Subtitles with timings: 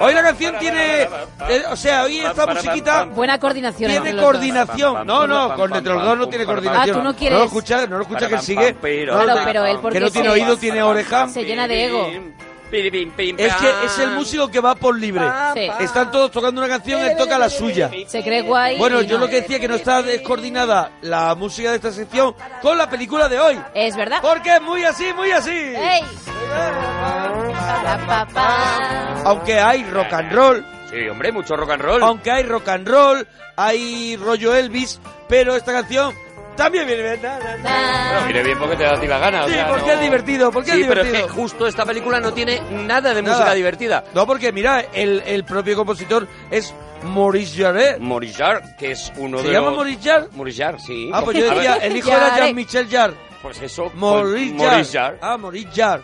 [0.00, 3.90] hoy la canción tiene, eh, o sea, hoy esta musiquita Buena coordinación.
[3.90, 5.06] tiene coordinación.
[5.06, 6.96] No, no, con entre los dos no tiene coordinación.
[6.96, 8.74] Ah, tú no quieres- lo escucha, no lo escucha que sigue.
[8.74, 11.28] Claro, pero él porque que no tiene oído, tiene oreja.
[11.28, 12.10] Se llena de ego.
[12.68, 15.24] Es que es el músico que va por libre.
[15.54, 15.68] Sí.
[15.78, 17.90] Están todos tocando una canción, él toca la suya.
[18.08, 18.76] Se cree guay.
[18.76, 19.24] Bueno, yo no.
[19.24, 23.28] lo que decía que no está descoordinada la música de esta sección con la película
[23.28, 23.60] de hoy.
[23.72, 24.18] Es verdad.
[24.20, 25.50] Porque es muy así, muy así.
[25.52, 26.02] ¡Ey!
[27.66, 29.22] Pa, pa, pa.
[29.24, 32.02] Aunque hay rock and roll, Sí, hombre, mucho rock and roll.
[32.02, 33.26] aunque hay rock and roll,
[33.56, 36.14] hay rollo Elvis, pero esta canción
[36.56, 37.20] también viene bien.
[37.20, 39.44] Pero viene bien porque te da a ti la gana.
[39.44, 41.26] o Sí, sea, porque no- es divertido, porque sí, es pero es divertido.
[41.34, 43.36] que justo esta película no tiene nada de Nada.
[43.36, 44.04] música divertida.
[44.14, 47.98] No, porque mira, el, el propio compositor es Maurice Jarre.
[47.98, 49.76] Maurice Jarre, que es uno ¿Se de llama los...
[49.76, 50.28] Maurice Jarre?
[50.34, 51.10] Maurice Jarre, sí.
[51.12, 52.36] Ah, pues yo decía, el hijo era.
[52.36, 53.25] Jean-Michel Jarre.
[53.42, 53.90] Pues eso.
[54.98, 55.18] Jarre.
[55.20, 56.02] Ah, Maurice Jarre.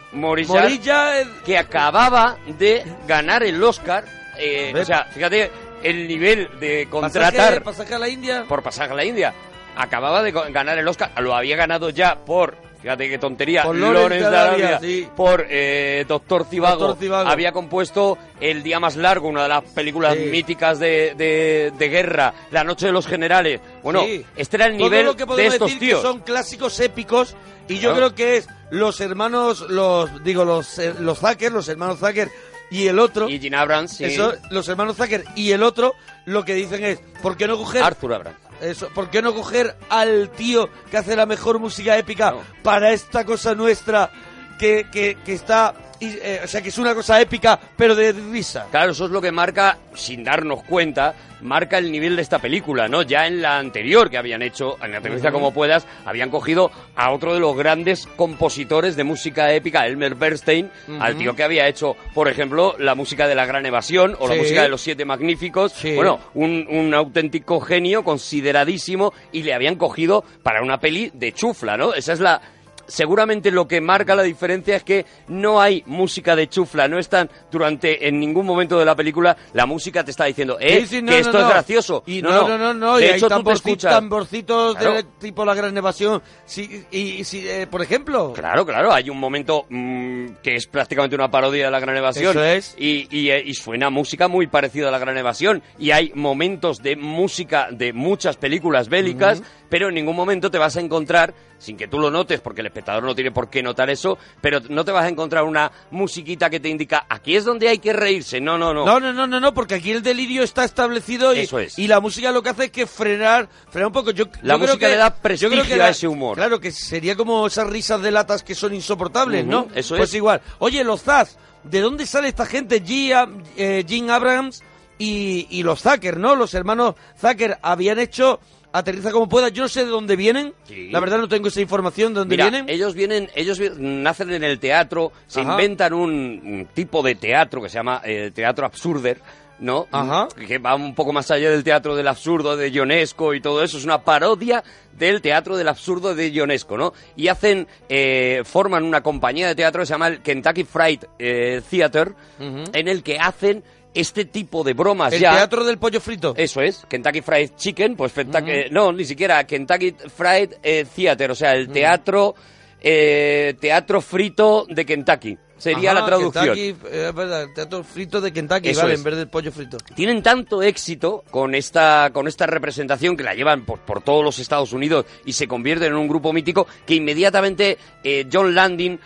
[1.44, 4.05] que acababa de ganar el Oscar.
[4.38, 5.50] eh, o sea, fíjate
[5.83, 8.44] el nivel de Pasaje, contratar pasaje a la India.
[8.48, 9.34] por pasaje a la India.
[9.77, 14.27] Acababa de ganar el Oscar, lo había ganado ya por, fíjate qué tontería, Por de
[14.27, 15.08] Arabia, sí.
[15.16, 16.78] por eh, Doctor Cibago.
[16.88, 17.30] Doctor Zivago.
[17.30, 20.25] Había compuesto El Día Más Largo, una de las películas Sí.
[20.25, 23.60] míticas de, de- de guerra, La Noche de los Generales.
[23.83, 24.25] Bueno, Sí.
[24.36, 26.03] este era el Todo nivel lo que de estos decir que tíos.
[26.03, 27.36] son clásicos épicos
[27.69, 27.97] y yo Claro.
[27.97, 32.28] creo que es los hermanos, los digo los eh, los Zucker, los hermanos Zucker
[32.70, 33.28] y el otro.
[33.28, 34.05] Y Gene Abrams, sí.
[34.05, 35.94] Eso, los hermanos Zucker y el otro
[36.25, 38.38] lo que dicen es, ¿por qué no coger Arthur Abrams.
[38.63, 42.41] Eso, ¿por qué no coger al tío que hace la mejor música épica No.
[42.63, 44.11] para esta cosa nuestra
[44.58, 48.11] que, que, que está y, eh, o sea, que es una cosa épica pero de
[48.11, 48.67] risa?
[48.72, 52.89] Claro, eso es lo que marca, sin darnos cuenta, marca el nivel de esta película,
[52.89, 53.03] ¿no?
[53.03, 55.34] Ya en la anterior que habían hecho, en Aterriza Ujú.
[55.34, 60.72] como puedas, habían cogido a otro de los grandes compositores de música épica, Elmer Bernstein,
[60.98, 64.34] al tío que había hecho, por ejemplo, la música de La Gran Evasión o la
[64.34, 65.71] música de Los Siete Magníficos.
[65.71, 65.94] Sí.
[65.94, 71.77] Bueno, un, un auténtico genio consideradísimo y le habían cogido para una peli de chufla,
[71.77, 71.94] ¿no?
[71.94, 72.43] Esa es la...
[72.92, 77.30] Seguramente lo que marca la diferencia es que no hay música de chufla, no están
[77.50, 81.03] durante en ningún momento de la película la música te está diciendo, eh, Sí, sí,
[81.03, 81.44] no, que no, esto no.
[81.47, 82.03] es gracioso.
[82.06, 83.92] Y no, no, no, no, De y hay hecho, tú te tamborci- escuchas.
[83.94, 84.94] tamborcitos Claro.
[84.94, 86.22] de tipo La Gran Evasión.
[86.44, 90.66] Sí, y, y si, eh, por ejemplo, Claro, claro, hay un momento mm, que es
[90.66, 92.30] prácticamente una parodia de la Gran Evasión.
[92.32, 92.74] Eso es.
[92.78, 95.62] Y, y, eh, y suena música muy parecida a la Gran Evasión.
[95.78, 99.42] Y hay momentos de música de muchas películas bélicas,
[99.72, 102.66] pero en ningún momento te vas a encontrar, sin que tú lo notes, porque el
[102.66, 106.50] espectador no tiene por qué notar eso, pero no te vas a encontrar una musiquita
[106.50, 108.38] que te indica aquí es donde hay que reírse.
[108.38, 108.84] No, no, no.
[108.84, 111.78] No, no, no, no, no, porque aquí el delirio está establecido y, Eso es.
[111.78, 114.10] y la música lo que hace es que frenar, frenar un poco.
[114.10, 116.37] Yo, La yo creo música que- le da yo creo prestigio que a ese humor.
[116.37, 119.69] Claro, que sería como esas risas de latas que son insoportables, ¿no?
[119.75, 120.16] eso pues es.
[120.16, 120.43] igual.
[120.59, 122.83] Oye, los Zaz, ¿de dónde sale esta gente?
[122.84, 124.62] Gia, eh, Gene Abrams
[124.99, 126.37] y, y los Zucker, ¿no?
[126.37, 128.39] Los hermanos Zucker habían hecho
[128.72, 129.49] Aterriza como pueda.
[129.49, 130.55] Yo no sé de dónde vienen.
[130.65, 130.88] Sí.
[130.91, 132.69] La verdad no tengo esa información de dónde Mira, vienen.
[132.71, 135.53] ellos vienen, ellos nacen en el teatro, se Ajá.
[135.53, 139.19] inventan un, un tipo de teatro que se llama eh, teatro absurder,
[139.59, 139.87] ¿no?
[139.93, 140.27] Ajá.
[140.49, 143.77] Que va un poco más allá del teatro del absurdo de Ionesco y todo eso.
[143.78, 144.65] Es una parodia
[144.99, 146.93] del teatro del absurdo de Ionesco, ¿no?
[147.15, 151.60] Y hacen, eh, forman una compañía de teatro que se llama el Kentucky Fried eh,
[151.71, 153.62] Theater, en el que hacen
[153.94, 155.32] este tipo de bromas El ya.
[155.32, 156.34] teatro del pollo frito.
[156.36, 161.34] Eso es, Kentucky Fried Chicken, pues Kentucky, no, ni siquiera Kentucky Fried eh, Theater, o
[161.34, 162.34] sea, el teatro
[162.80, 165.38] eh, teatro frito de Kentucky.
[165.56, 166.44] Sería Ajá, la traducción.
[166.47, 168.98] Kentucky, eh, es verdad, el teatro frito de Kentucky, Eso vale, es.
[169.00, 169.76] en vez del pollo frito.
[169.94, 174.41] Tienen tanto éxito con esta, con esta representación que la llevan por, por todos los
[174.41, 178.98] Estados Unidos y se convierten en un grupo mítico que inmediatamente eh, John Landing,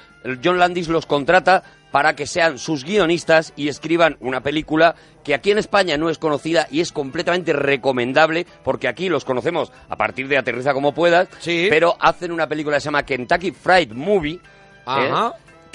[0.42, 1.62] John Landis los contrata
[1.96, 6.18] para que sean sus guionistas y escriban una película que aquí en España no es
[6.18, 11.26] conocida y es completamente recomendable porque aquí los conocemos a partir de Aterriza como puedas,
[11.38, 11.68] Sí.
[11.70, 15.10] pero hacen una película que se llama Kentucky Fried Movie, ¿eh?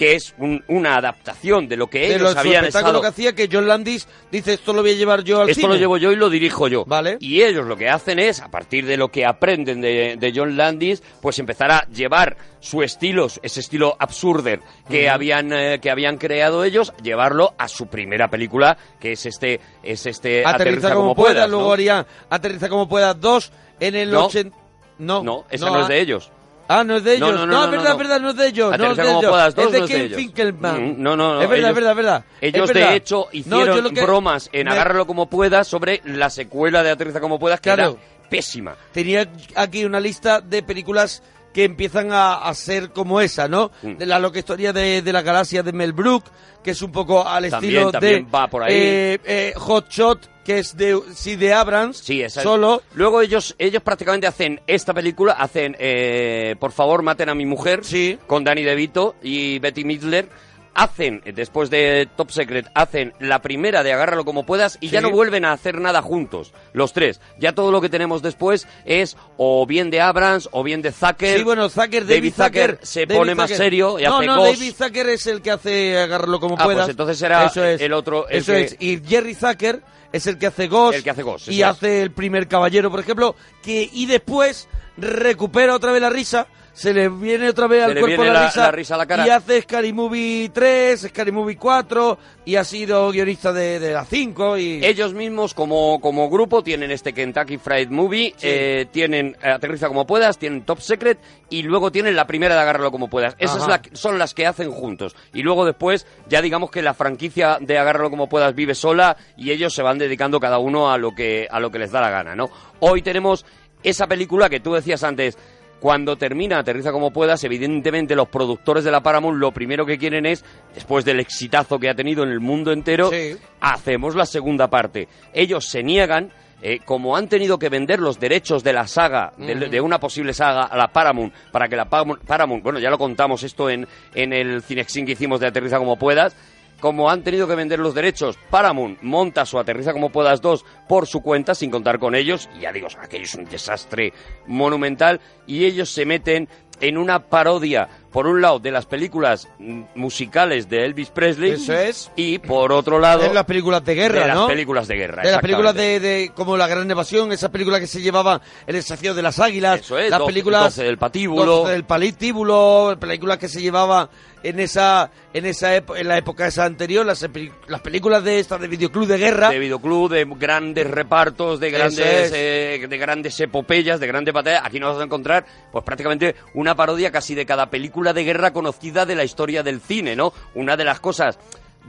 [0.01, 3.35] Que es un- una adaptación de lo que de ellos los habían estado que hacía
[3.35, 5.73] que John Landis dice esto lo voy a llevar yo al esto cine.
[5.75, 6.85] lo llevo yo y lo dirijo yo.
[6.85, 7.17] Vale.
[7.19, 10.57] Y ellos lo que hacen es, a partir de lo que aprenden de, de John
[10.57, 16.17] Landis, pues empezar a llevar su estilo, ese estilo absurder que habían eh, que habían
[16.17, 21.33] creado ellos, llevarlo a su primera película, que es este es este aterriza, como, pueda,
[21.33, 21.57] puedas, ¿no?
[21.57, 24.25] luego haría aterriza como pueda dos en el No.
[24.25, 24.57] 80
[24.97, 26.31] no No, esa no, es ah, de ellos.
[26.79, 27.39] Ah, no es de No, ellos.
[27.39, 27.91] no, No, no, es no, verdad, no.
[27.91, 28.77] es verdad, no es de ellos.
[28.77, 29.25] no es de ellos.
[29.25, 30.17] puedas, es de no es de Ken ellos.
[30.17, 30.75] Finkelman.
[30.99, 32.25] Mm, no, no, no, Es verdad, ellos- verdad, verdad.
[32.41, 32.89] Ellos verdad.
[32.89, 36.91] de hecho No, hicieron que- bromas en me- Agárralo como puedas sobre la secuela de
[36.91, 37.97] Aterriza como puedas que Claro.
[37.99, 38.75] era pésima.
[38.91, 41.21] Tenía aquí una lista de películas
[41.53, 43.71] que empiezan a, a ser como esa, ¿no?
[43.81, 43.97] Mm.
[43.97, 46.31] De la loca historia de, de la galaxia de Mel Brooks,
[46.63, 48.73] que es un poco al También- estilo también de va por ahí.
[48.73, 52.81] eh, eh, Hot Shot, que es de sí de Abrams, Sí, esa es- solo.
[52.95, 57.83] Luego ellos, ellos prácticamente hacen esta película, hacen eh, Por favor, maten a mi mujer,
[57.83, 58.17] Sí.
[58.27, 60.29] con Danny DeVito y Betty Midler.
[60.73, 65.11] Hacen, después de Top Secret, hacen la primera de Agárralo como puedas y ya no
[65.11, 67.19] vuelven a hacer nada juntos, los tres.
[67.37, 71.39] Ya todo lo que tenemos después es o bien de Abrams o bien de Zucker.
[71.39, 74.37] Sí, bueno, Zucker, David, David Zucker se David pone más serio y no, hace no,
[74.37, 74.53] Ghost.
[74.59, 76.89] David Zucker es el que hace agarrarlo como Ah, pues puedas.
[76.89, 77.81] entonces será Eso es.
[77.81, 78.77] el otro, el Eso que- es.
[78.79, 80.97] Y Jerry Zucker es el que hace Ghost.
[80.97, 81.67] El que hace Ghost, Y es.
[81.67, 84.67] hace el primer caballero, por ejemplo, que y después
[84.97, 86.47] recupera otra vez la risa.
[86.73, 89.27] Se le viene otra vez al cuerpo la, la- risa, la risa a la cara.
[89.27, 94.05] y hace Scary Movie 3, Scary Movie 4 y ha sido guionista de, de la
[94.05, 99.49] 5 y Ellos mismos como, como grupo tienen este Kentucky Fried Movie, eh, tienen eh,
[99.49, 101.19] Aterriza como puedas, tienen Top Secret
[101.49, 103.35] y luego tienen la primera de Agárralo como puedas.
[103.37, 105.13] Esas la- son las que hacen juntos.
[105.33, 109.51] Y luego después ya digamos que la franquicia de Agárralo como puedas vive sola y
[109.51, 112.09] ellos se van dedicando cada uno a lo que, a lo que les da la
[112.09, 112.49] gana, ¿no?
[112.79, 113.45] Hoy tenemos
[113.83, 115.37] esa película que tú decías antes,
[115.81, 120.25] cuando termina Aterriza como puedas, evidentemente los productores de la Paramount lo primero que quieren
[120.25, 123.35] es, después del exitazo que ha tenido en el mundo entero, Sí.
[123.59, 125.07] hacemos la segunda parte.
[125.33, 126.31] Ellos se niegan,
[126.61, 130.61] eh, como han tenido que vender los derechos de la saga, de una posible saga
[130.65, 134.31] a la Paramount, para que la Paramount, Paramount- bueno, ya lo contamos esto en, en
[134.33, 136.35] el Cinexin que hicimos de Aterriza como puedas,
[136.81, 141.07] como han tenido que vender los derechos, Paramount monta su Aterriza como puedas 2 por
[141.07, 144.11] su cuenta, sin contar con ellos, y ya digo, aquello es un desastre
[144.47, 146.49] monumental, y ellos se meten
[146.81, 149.47] en una parodia, por un lado, de las películas
[149.95, 152.11] musicales de Elvis Presley, Eso es.
[152.15, 155.23] y por otro lado, de las películas de guerra, de las películas de guerra.
[155.23, 158.75] de las películas de, de- como La Gran Evasión, esas películas que se llevaban El
[158.75, 161.45] desafío de las águilas, Eso es, las 12 películas 12 del patíbulo.
[161.45, 164.09] 12 del patíbulo, películas que se llevaban
[164.43, 167.25] en esa en esa en la época esa anterior, las,
[167.67, 169.49] las películas de estas de videoclub de guerra.
[169.51, 172.31] de videoclub, de grandes repartos, de grandes, es.
[172.35, 174.63] eh, de grandes epopeyas, de grandes batallas.
[174.65, 178.51] Aquí nos vas a encontrar, pues prácticamente una parodia casi de cada película de guerra
[178.51, 180.33] conocida de la historia del cine, ¿no?
[180.55, 181.37] Una de las cosas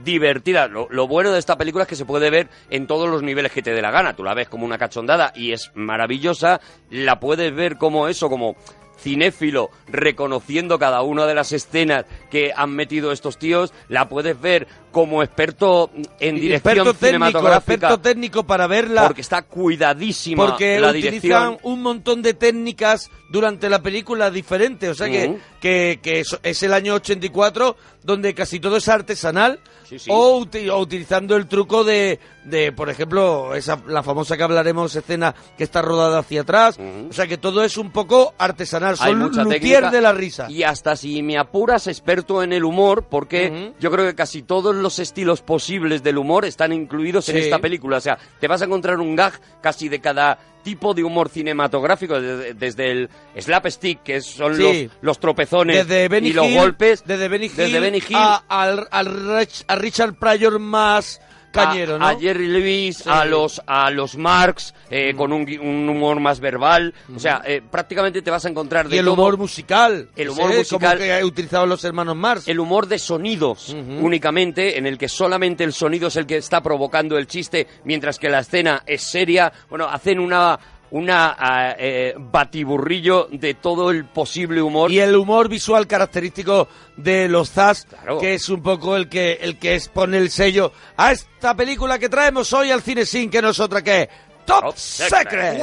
[0.03, 0.69] divertidas.
[0.69, 3.51] Lo, lo bueno de esta película es que se puede ver en todos los niveles
[3.51, 4.15] que te dé la gana.
[4.15, 6.61] Tú la ves como una cachondada y es maravillosa.
[6.89, 8.55] La puedes ver como eso, como
[9.03, 14.67] cinéfilo reconociendo cada una de las escenas que han metido estos tíos, la puedes ver
[14.91, 15.89] como experto
[16.19, 19.03] en dirección experto técnico, cinematográfica experto técnico para verla.
[19.05, 21.57] porque está cuidadísima porque la utilizan dirección.
[21.63, 24.89] un montón de técnicas durante la película diferentes.
[24.91, 25.39] O sea que, Ujú.
[25.59, 29.59] que, que es, es el año 84 donde casi todo es artesanal.
[29.93, 30.09] Sí, sí.
[30.13, 34.95] O, uti- o utilizando el truco de, de, por ejemplo, esa, la famosa que hablaremos,
[34.95, 36.77] escena que está rodada hacia atrás.
[37.09, 38.95] O sea que todo es un poco artesanal.
[38.99, 40.47] Hay Son mucha técnica de la risa.
[40.49, 44.75] y hasta si me apuras experto en el humor porque yo creo que casi todos
[44.75, 48.65] los estilos posibles del humor están incluidos en esta película o sea te vas a
[48.65, 54.21] encontrar un gag casi de cada tipo de humor cinematográfico desde, desde el slapstick que
[54.21, 54.83] son Sí.
[54.85, 58.87] los, los tropezones y los Hill, golpes desde Benny Hill, desde Benny Hill a, al-
[58.91, 61.19] al Rich- a Richard Pryor más
[61.53, 62.07] cañero, a, ¿no?
[62.07, 63.09] a Jerry Lewis, Sí.
[63.09, 66.93] a los a los Marx, eh, con un, un humor más verbal.
[67.15, 69.13] O sea, eh, prácticamente te vas a encontrar de y el todo.
[69.13, 70.09] humor musical.
[70.15, 70.97] El humor musical.
[70.97, 72.47] Como que utilizaban los hermanos Mars.
[72.47, 74.05] el humor de sonidos Ujú.
[74.05, 78.19] únicamente, en el que solamente el sonido es el que está provocando el chiste, mientras
[78.19, 79.51] que la escena es seria.
[79.69, 80.59] Bueno, hacen una
[80.93, 84.91] una ah, eh, batiburrillo de todo el posible humor.
[84.91, 88.19] Y el humor visual característico de los Zaz, Claro.
[88.19, 91.97] que es un poco el que el que es pone el sello a esta película
[91.97, 94.09] que traemos hoy al cine sin que nosotras que es
[94.45, 95.23] Top, Top Secret.
[95.23, 95.61] Secret.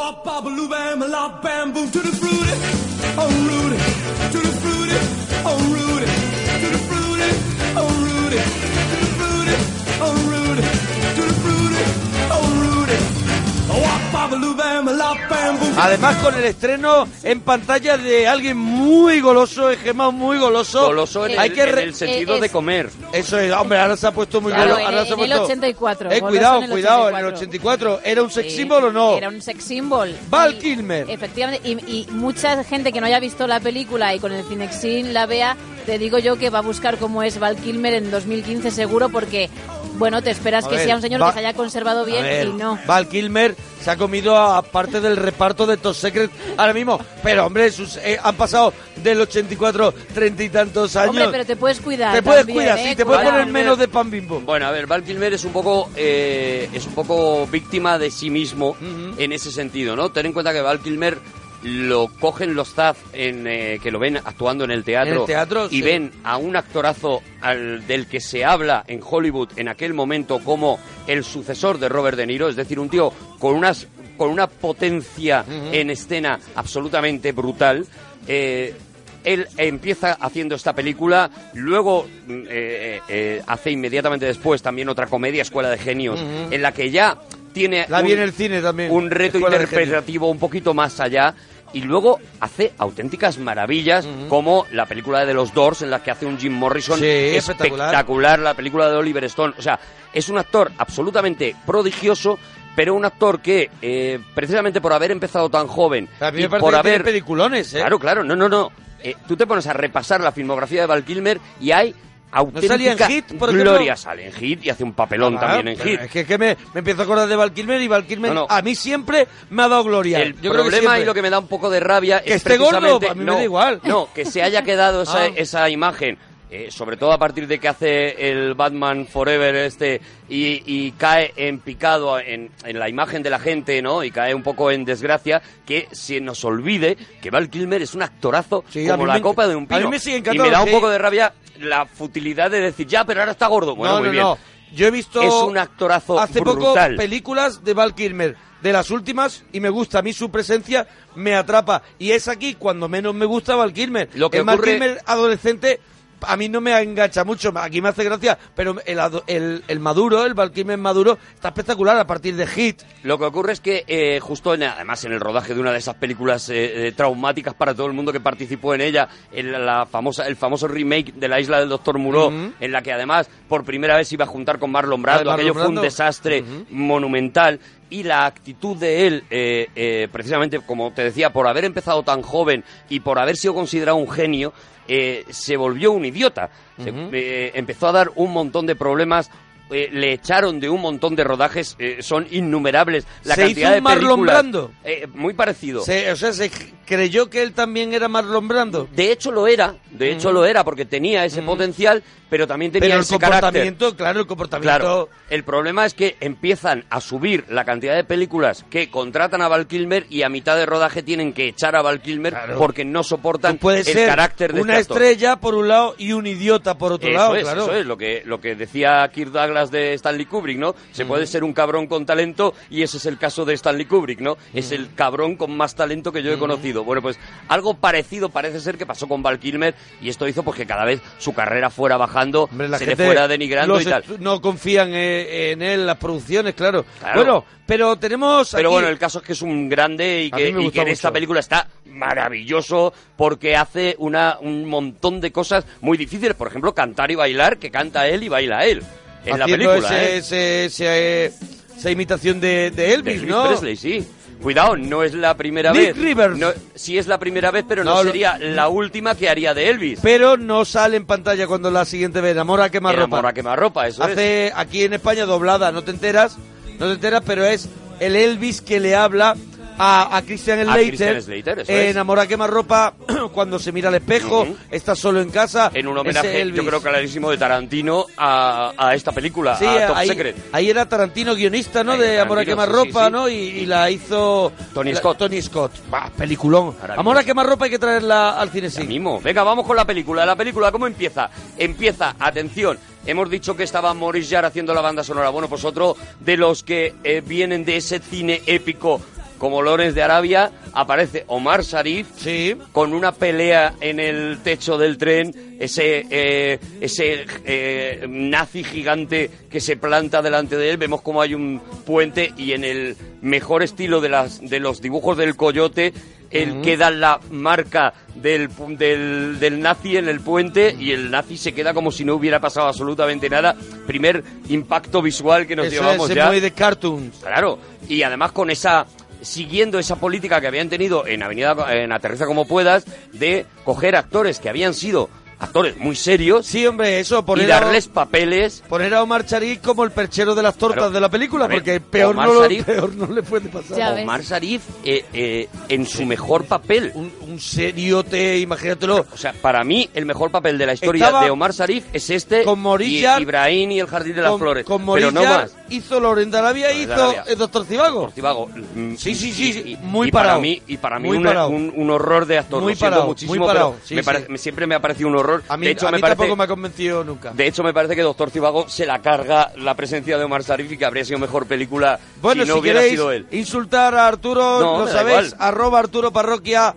[15.76, 20.86] Además con el estreno en pantalla de alguien muy goloso, Gemma muy goloso.
[20.86, 22.90] Goloso en, Hay el, que en re- el sentido es- de comer.
[23.12, 25.20] Eso es, hombre, ahora se ha puesto muy Claro, en ahora el- se ha en
[25.22, 27.94] el puesto- 84, Eh, cuidado, en el cuidado, en el 84.
[27.94, 28.00] 84.
[28.10, 29.16] ¿Era un sex Sí, symbol o no?
[29.16, 30.14] Era un sex symbol.
[30.28, 31.10] Val Y- Kilmer.
[31.10, 35.12] Efectivamente, y, y mucha gente que no haya visto la película y con el Cinexin
[35.14, 35.56] la vea,
[35.90, 39.50] te digo yo que va a buscar cómo es Val Kilmer en 2015 seguro porque,
[39.94, 42.22] bueno, te esperas A que ver, sea un señor Va- que se haya conservado bien
[42.22, 42.78] ver, y no.
[42.86, 47.00] Val Kilmer se ha comido a parte del reparto de Top Secret ahora mismo.
[47.24, 51.10] Pero, hombre, sus, eh, han pasado del 84 treinta y tantos años.
[51.10, 52.14] Hombre, pero te puedes cuidar.
[52.14, 52.84] te puedes también, cuidar, ¿eh?
[52.90, 54.38] sí, te puedes poner menos de pan bimbo.
[54.42, 58.30] Bueno, a ver, Val Kilmer es un poco eh, es un poco víctima de sí
[58.30, 58.76] mismo
[59.18, 60.10] en ese sentido, ¿no?
[60.12, 61.18] Ten en cuenta que Val Kilmer
[61.62, 65.26] lo cogen los Zaz en, eh, que lo ven actuando en el teatro, En el
[65.26, 65.82] teatro, y sí.
[65.82, 70.78] ven a un actorazo al, del que se habla en Hollywood en aquel momento como
[71.06, 73.86] el sucesor de Robert De Niro, es decir, un tío con unas
[74.16, 77.86] con una potencia en escena absolutamente brutal.
[78.26, 78.74] eh,
[79.22, 85.68] él empieza haciendo esta película, luego mm, eh, hace inmediatamente después también otra comedia, Escuela
[85.68, 86.18] de Genios,
[86.50, 87.18] en la que ya
[87.52, 88.90] tiene La un- vi en el cine también.
[88.92, 91.34] un reto Escuela interpretativo un poquito más allá
[91.72, 96.26] y luego hace auténticas maravillas como la película de los Doors en la que hace
[96.26, 97.88] un Jim Morrison Sí, espectacular.
[97.88, 99.78] espectacular, la película de Oliver Stone, o sea,
[100.12, 102.38] es un actor absolutamente prodigioso
[102.76, 106.48] pero un actor que eh, precisamente por haber empezado tan joven A mí y me
[106.50, 107.78] parece por que tiene haber peliculones, ¿eh?
[107.78, 108.70] Claro, claro, no, no, no.
[109.02, 111.94] Eh, tú te pones a repasar la filmografía de Val Kilmer y hay
[112.32, 113.72] auténtica salía en Hit, por ejemplo?
[113.72, 113.96] gloria.
[113.96, 116.00] Sale en Hit y hace un papelón Ah, también en Hit.
[116.00, 118.32] Es que, es que me, me empiezo a acordar de Val Kilmer y Val Kilmer
[118.32, 118.46] No, no.
[118.48, 120.20] a mí siempre me ha dado gloria.
[120.20, 122.56] El Yo problema y lo que me da un poco de rabia Que es esté
[122.56, 123.80] gordo, a mí me no, da igual.
[123.84, 125.26] No, que se haya quedado esa, Ah.
[125.34, 126.18] esa imagen.
[126.50, 131.32] Eh, sobre todo a partir de que hace el Batman Forever este y, y cae
[131.36, 134.02] en picado en, en la imagen de la gente, ¿no?
[134.02, 138.02] Y cae un poco en desgracia, que se nos olvide que Val Kilmer es un
[138.02, 139.80] actorazo Sí, a como la me- copa de un a pino.
[139.82, 143.04] mí me sigue y me da un poco de rabia la futilidad de decir, ya,
[143.04, 143.76] pero ahora está gordo.
[143.76, 144.24] Bueno, no, muy no, bien.
[144.24, 144.38] no.
[144.72, 149.44] Yo he visto Es un actorazo hace poco películas de Val Kilmer, de las últimas,
[149.52, 149.98] y me gusta.
[149.98, 151.82] A mí su presencia me atrapa.
[151.98, 154.08] Y es aquí cuando menos me gusta Val Kilmer.
[154.14, 155.80] Lo que el Val ocurre- Kilmer adolescente
[156.26, 157.52] a mí no me engancha mucho.
[157.56, 161.98] Aquí me hace gracia, pero el, el, el maduro, el Val Kilmer maduro, está espectacular
[161.98, 162.82] a partir de Hit.
[163.02, 165.78] Lo que ocurre es que eh, justo en, además en el rodaje de una de
[165.78, 169.86] esas películas eh, eh, traumáticas para todo el mundo que participó en ella, en la,
[169.86, 173.64] famosa, el famoso remake de La isla del Doctor Muró, en la que además por
[173.64, 177.60] primera vez iba a juntar con Marlon Brando, Marlon aquello fue un desastre monumental.
[177.92, 182.22] Y la actitud de él, eh, eh, precisamente como te decía, por haber empezado tan
[182.22, 184.52] joven y por haber sido considerado un genio,
[184.92, 186.50] eh, se volvió un idiota.
[186.82, 189.30] Se- eh, empezó a dar un montón de problemas.
[189.70, 193.06] Eh, le echaron de un montón de rodajes, eh, son innumerables.
[193.24, 194.34] La Se cantidad hizo de Marlon películas.
[194.34, 194.72] Brando.
[194.84, 195.82] Eh, muy parecido.
[195.82, 196.50] Se- o sea, se
[196.86, 198.88] creyó que él también era Marlon Brando.
[198.92, 202.88] De hecho lo era, de hecho lo era, porque tenía ese potencial, pero también tenía
[202.88, 203.40] Pero el ese carácter.
[203.42, 204.78] comportamiento, claro, el comportamiento...
[204.78, 209.48] Claro, el problema es que empiezan a subir la cantidad de películas que contratan a
[209.48, 212.58] Val Kilmer y a mitad de rodaje tienen que echar a Val Kilmer Claro.
[212.58, 215.02] porque no soportan Puede el ser carácter de una este actor.
[215.02, 217.62] estrella por un lado y un idiota por otro Eso lado, es, claro.
[217.62, 220.74] eso es lo que, lo que decía Kirk Douglas de Stanley Kubrick, ¿no?
[220.92, 224.20] Se puede ser un cabrón con talento y ese es el caso de Stanley Kubrick,
[224.20, 224.36] ¿no?
[224.54, 226.84] Es el cabrón con más talento que yo he conocido.
[226.84, 230.56] Bueno, pues algo parecido parece ser que pasó con Val Kilmer y esto hizo pues
[230.56, 233.84] que cada vez su carrera fuera bajando, Hombre, la se gente le fuera denigrando y
[233.84, 234.04] tal.
[234.20, 236.84] No confían eh, en él, las producciones, claro.
[237.00, 237.16] Claro.
[237.16, 240.48] Bueno, pero tenemos Pero aquí- bueno, el caso es que es un grande y que,
[240.48, 245.96] y que en esta película está maravilloso porque hace una, un montón de cosas muy
[245.98, 246.34] difíciles.
[246.34, 248.82] Por ejemplo, cantar y bailar, que canta él y baila él
[249.24, 250.02] en la haciendo película.
[250.04, 250.64] ese- ¿eh?
[250.64, 251.32] ese- ese,
[251.78, 253.48] esa imitación de, de Elvis, Elvis ¿no?
[253.48, 254.06] Presley, sí.
[254.42, 255.96] Cuidado, no es la primera Nick vez.
[255.98, 256.38] Rivers.
[256.38, 259.52] No, sí es la primera vez, pero no, No, lo- sería la última que haría
[259.52, 259.98] de Elvis.
[260.02, 263.04] Pero no sale en pantalla cuando la siguiente ve Enamora a quemarropa.
[263.04, 264.12] Enamora a quemarropa, eso es.
[264.12, 266.38] Hace aquí en España doblada, no te enteras,
[266.78, 269.36] no te enteras, pero es el Elvis que le habla
[269.82, 271.22] a, a Christian Slater.
[271.22, 271.68] Slater, en es.
[271.90, 272.94] Enamora a quemarropa
[273.32, 275.70] cuando se mira al espejo, está solo en casa.
[275.74, 279.96] En un homenaje, yo creo clarísimo, de Tarantino a, a esta película, Sí, a Top
[279.96, 280.36] ahí, Secret.
[280.52, 281.92] ahí era Tarantino guionista, ¿no?
[281.92, 283.12] Ahí de Amor a quemarropa, sí.
[283.12, 283.28] ¿no?
[283.28, 285.18] Y, y la hizo Tony la- Scott.
[285.18, 285.72] Tony Scott.
[285.90, 286.66] Bah, peliculón.
[286.74, 287.00] Maravilloso.
[287.00, 288.84] Amor a quemarropa hay que traerla al cine sí.
[288.84, 289.20] mismo.
[289.20, 290.26] Venga, vamos con la película.
[290.26, 291.30] La película, ¿cómo empieza?
[291.56, 295.30] Empieza, atención, hemos dicho que estaba Maurice Jarre haciendo la banda sonora.
[295.30, 299.00] Bueno, pues otro de los que eh, vienen de ese cine épico
[299.40, 302.54] como Lorenz de Arabia, aparece Omar Sharif Sí.
[302.72, 309.60] con una pelea en el techo del tren, ese, eh, ese eh, nazi gigante que
[309.60, 314.00] se planta delante de él, vemos como hay un puente y en el mejor estilo
[314.00, 315.92] de, las, de los dibujos del coyote,
[316.30, 321.52] él queda la marca del, del, del nazi en el puente y el nazi se
[321.52, 323.56] queda como si no hubiera pasado absolutamente nada.
[323.86, 326.28] Primer impacto visual que nos Eso llevamos es ya.
[326.28, 327.16] muy de cartoons.
[327.18, 328.86] Claro, y además con esa
[329.22, 334.38] siguiendo esa política que habían tenido en Avenida en Aterriza como puedas de coger actores
[334.40, 335.08] que habían sido
[335.40, 338.62] actores muy serios Sí, hombre, eso, y poner, a, darles papeles.
[338.68, 340.90] poner a Omar Sharif como el perchero de las tortas Claro.
[340.92, 343.76] de la película, ver, porque peor no, lo- Sharif- peor no le puede pasar.
[343.78, 344.02] Ya.
[344.02, 346.92] Omar Sharif eh, eh, en su mejor papel.
[346.94, 349.06] Un, un seriote, imagínatelo.
[349.12, 352.10] O sea, para mí, el mejor papel de la historia Estaba de Omar Sharif es
[352.10, 354.64] este con y Jarre, Ibrahim y el Jardín de las con, Flores.
[354.64, 355.56] con pero no más.
[355.70, 357.24] Hizo Loren Arabia, hizo Arabia.
[357.28, 358.00] el Doctor Cibago.
[358.02, 358.46] Portivago.
[358.74, 360.40] mm, Sí, sí, y- sí, y- sí, y- muy y para parado.
[360.42, 362.60] mí y para mí Muy un, un- un horror de actor.
[362.62, 364.06] Muy parado, muchísimo, muy parado, pero sí, me sí.
[364.06, 365.29] pare- me- siempre me ha parecido un horror.
[365.48, 367.30] A mí, de hecho, a me parece tampoco me ha convencido nunca.
[367.32, 370.72] de hecho, me parece que Doctor Cibago se la carga la presencia de Omar Sharif
[370.72, 373.26] y que habría sido mejor película Bueno, si no si hubiera queréis sido él.
[373.30, 375.36] insultar a Arturo, No, lo sabéis, igual.
[375.48, 376.74] arroba Arturo Parroquia,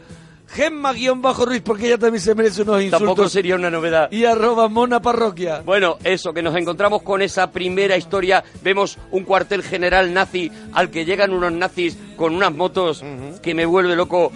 [0.48, 3.31] Gemma guion bajo Ruiz, porque ella también se merece unos Tampoco insultos.
[3.31, 4.12] sería una novedad.
[4.12, 5.62] Y arroba Mona Parroquia.
[5.65, 8.43] Bueno, eso, que nos encontramos con esa primera historia.
[8.62, 13.03] Vemos un cuartel general nazi al que llegan unos nazis con unas motos
[13.41, 14.31] que me vuelve loco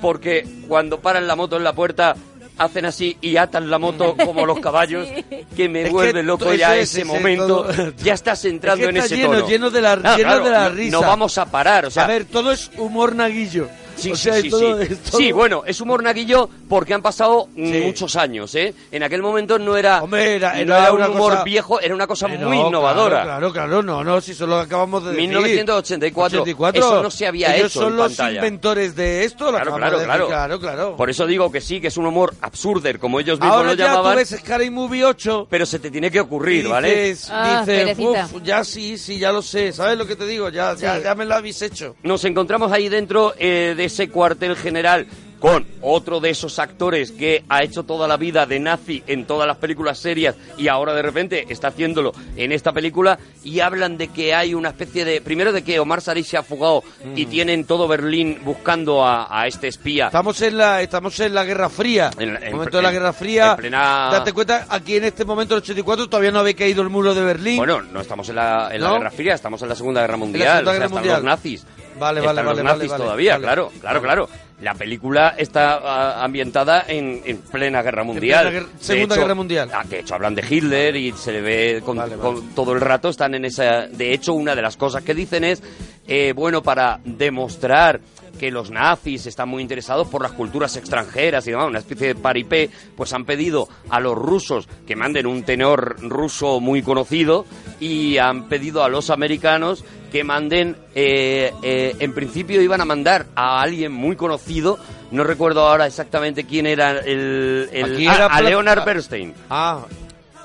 [0.00, 2.14] porque cuando paran la moto en la puerta
[2.58, 5.08] hacen así y atan la moto como los caballos,
[5.56, 7.64] que me Es que vuelve loco ya ese es, ese momento.
[7.64, 7.92] todo.
[8.02, 9.48] Ya estás entrando Es que en está ese lleno, tono.
[9.48, 10.90] lleno de la- Ah, lleno claro, de la no- risa.
[10.92, 13.68] No vamos a parar, o sea, a ver, todo es humor naguillo.
[13.98, 14.88] Sí, o sí, sea, sí, todo, sí.
[15.10, 17.82] todo- Sí, bueno, es humor naguillo porque han pasado Sí.
[17.84, 18.74] muchos años, ¿eh?
[18.92, 21.94] En aquel momento no era, Hombre, era- no era era un humor cosa- viejo, era
[21.94, 23.22] una cosa Eh, muy no, innovadora.
[23.24, 25.28] Claro, claro, no, no, si solo acabamos de decir.
[25.28, 26.80] 1984, 84.
[26.80, 28.36] eso no se había Ellos hecho son en los pantalla.
[28.36, 30.26] inventores de esto, lo Claro, claro, de decir, claro.
[30.28, 30.96] claro, claro.
[30.96, 33.74] Por eso digo que sí, que es un humor absurder, como ellos mismos Ahora lo
[33.74, 37.08] ya llamaban, tú ves Scary Movie 8 pero se te tiene que ocurrir, y ¿vale?
[37.10, 37.96] dices, Ah, dices.
[37.98, 40.48] "Uf, ya sí, sí, ya lo sé, ¿sabes lo que te digo?
[40.48, 41.02] Ya, ya, Sí.
[41.04, 41.96] ya me lo habéis hecho.
[42.02, 45.06] Nos encontramos ahí dentro eh, de ese cuartel general
[45.40, 49.46] con otro de esos actores que ha hecho toda la vida de nazi en todas
[49.46, 54.08] las películas serias y ahora de repente está haciéndolo en esta película y hablan de
[54.08, 55.20] que hay una especie de...
[55.20, 56.82] Primero de que Omar Sharif se ha fugado
[57.14, 57.30] y Mm.
[57.30, 60.06] tienen todo Berlín buscando a, a este espía.
[60.06, 62.10] Estamos en la, estamos en la Guerra Fría.
[62.18, 63.50] En la- en momento de la Guerra Fría.
[63.52, 66.88] en plena- Date cuenta, aquí en este momento, el 84, todavía no había caído el
[66.88, 67.58] muro de Berlín.
[67.58, 68.94] Bueno, no estamos en la, en la ¿No?
[68.94, 70.42] Guerra Fría, estamos en la Segunda Guerra Mundial.
[70.48, 71.16] Segunda o sea, Guerra están Mundial.
[71.18, 71.64] los nazis.
[71.98, 73.44] Vale, vale, vale, los nazis vale, todavía, vale.
[73.44, 74.28] claro, claro, claro.
[74.60, 78.48] La película está ah, ambientada en, en plena Guerra Mundial.
[78.48, 79.70] plena guerra- De Segunda hecho- Guerra Mundial.
[79.72, 83.34] ah, De hecho, hablan de Hitler y se le ve con- todo el rato, están
[83.36, 83.86] en esa...
[83.86, 85.62] De hecho, una de las cosas que dicen es,
[86.08, 88.00] eh, bueno, para demostrar
[88.38, 92.14] que los nazis están muy interesados por las culturas extranjeras y demás, una especie de
[92.14, 97.46] paripé, pues han pedido a los rusos que manden un tenor ruso muy conocido
[97.80, 103.26] y han pedido a los americanos que manden, eh, eh, en principio iban a mandar
[103.34, 104.78] a alguien muy conocido,
[105.10, 107.68] no recuerdo ahora exactamente quién era el...
[107.72, 109.34] el- Aquí ah, era a Leonard Bernstein.
[109.50, 109.84] Ah,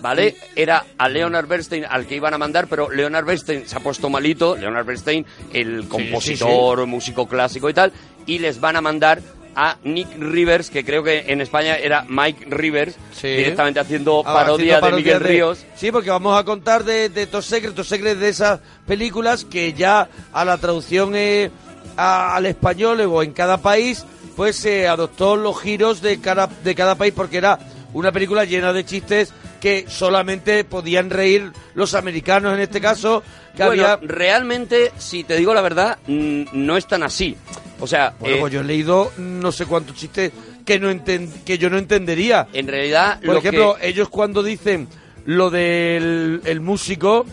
[0.01, 0.35] ¿Vale?
[0.53, 4.09] Era a Leonard Bernstein al que iban a mandar, pero Leonard Bernstein se ha puesto
[4.09, 7.93] malito, Leonard Bernstein, el compositor, músico clásico y tal,
[8.25, 9.21] y les van a mandar
[9.55, 13.27] a Nick Rivers, que creo que en España era Mike Rivers, Sí.
[13.27, 15.65] directamente haciendo Ah, parodia haciendo de Miguel de- Ríos.
[15.75, 19.73] Sí, porque vamos a contar de, de Tos Secret, Tos Secret de esas películas que
[19.73, 21.51] ya a la traducción eh,
[21.97, 26.73] a- al español o en cada país, pues se adoptó los giros de cada, de
[26.75, 27.59] cada país porque era
[27.93, 33.21] una película llena de chistes que solamente podían reír los americanos en este caso,
[33.55, 33.99] que Bueno, había...
[34.07, 37.35] realmente, si te digo la verdad, no es tan así.
[37.79, 40.31] O sea, Bueno, eh, pues yo he leído no sé cuántos chistes
[40.65, 42.47] que no enten- que yo no entendería.
[42.53, 43.87] en realidad, Por lo ejemplo, que...
[43.89, 44.87] ellos cuando dicen
[45.25, 47.25] lo del el músico,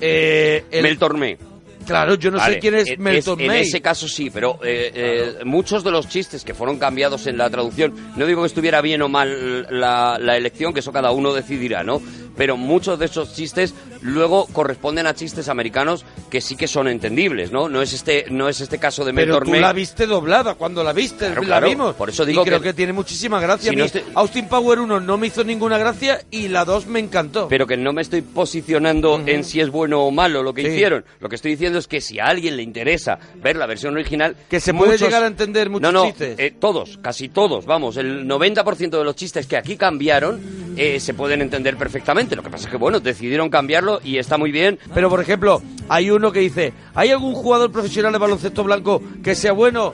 [0.00, 1.38] eh, el- Mel Tormé.
[1.84, 3.60] Claro, yo no Vale, sé quién es en- Melton En May.
[3.62, 7.48] ese caso sí, pero eh, eh, muchos de los chistes que fueron cambiados en la
[7.50, 11.32] traducción, no digo que estuviera bien o mal la, la elección, que eso cada uno
[11.32, 12.00] decidirá, ¿no?
[12.36, 17.52] Pero muchos de esos chistes luego corresponden a chistes americanos que sí que son entendibles,
[17.52, 17.68] ¿no?
[17.68, 20.82] No es este, no es este caso de Mel Pero tú la viste doblada cuando
[20.82, 21.94] la viste, Claro, la claro, vimos.
[21.94, 23.70] por eso digo y creo que- que, tiene muchísima gracia.
[23.70, 26.98] Si no estoy- Austin Power 1 no me hizo ninguna gracia y la 2 me
[26.98, 27.46] encantó.
[27.48, 30.68] pero que no me estoy posicionando en si es bueno o malo lo que Sí.
[30.68, 31.04] hicieron.
[31.20, 34.36] Lo que estoy diciendo es que si a alguien le interesa ver la versión original...
[34.48, 36.38] Que se puede llegar a entender muchos no, no, chistes.
[36.38, 40.40] eh, todos, casi todos, vamos, el 90% de los chistes que aquí cambiaron
[40.76, 42.34] eh, se pueden entender perfectamente.
[42.36, 44.78] Lo que pasa es que, bueno, decidieron cambiarlo y está muy bien.
[44.92, 49.34] Pero, por ejemplo, hay uno que dice, ¿hay algún jugador profesional de baloncesto blanco que
[49.34, 49.92] sea bueno?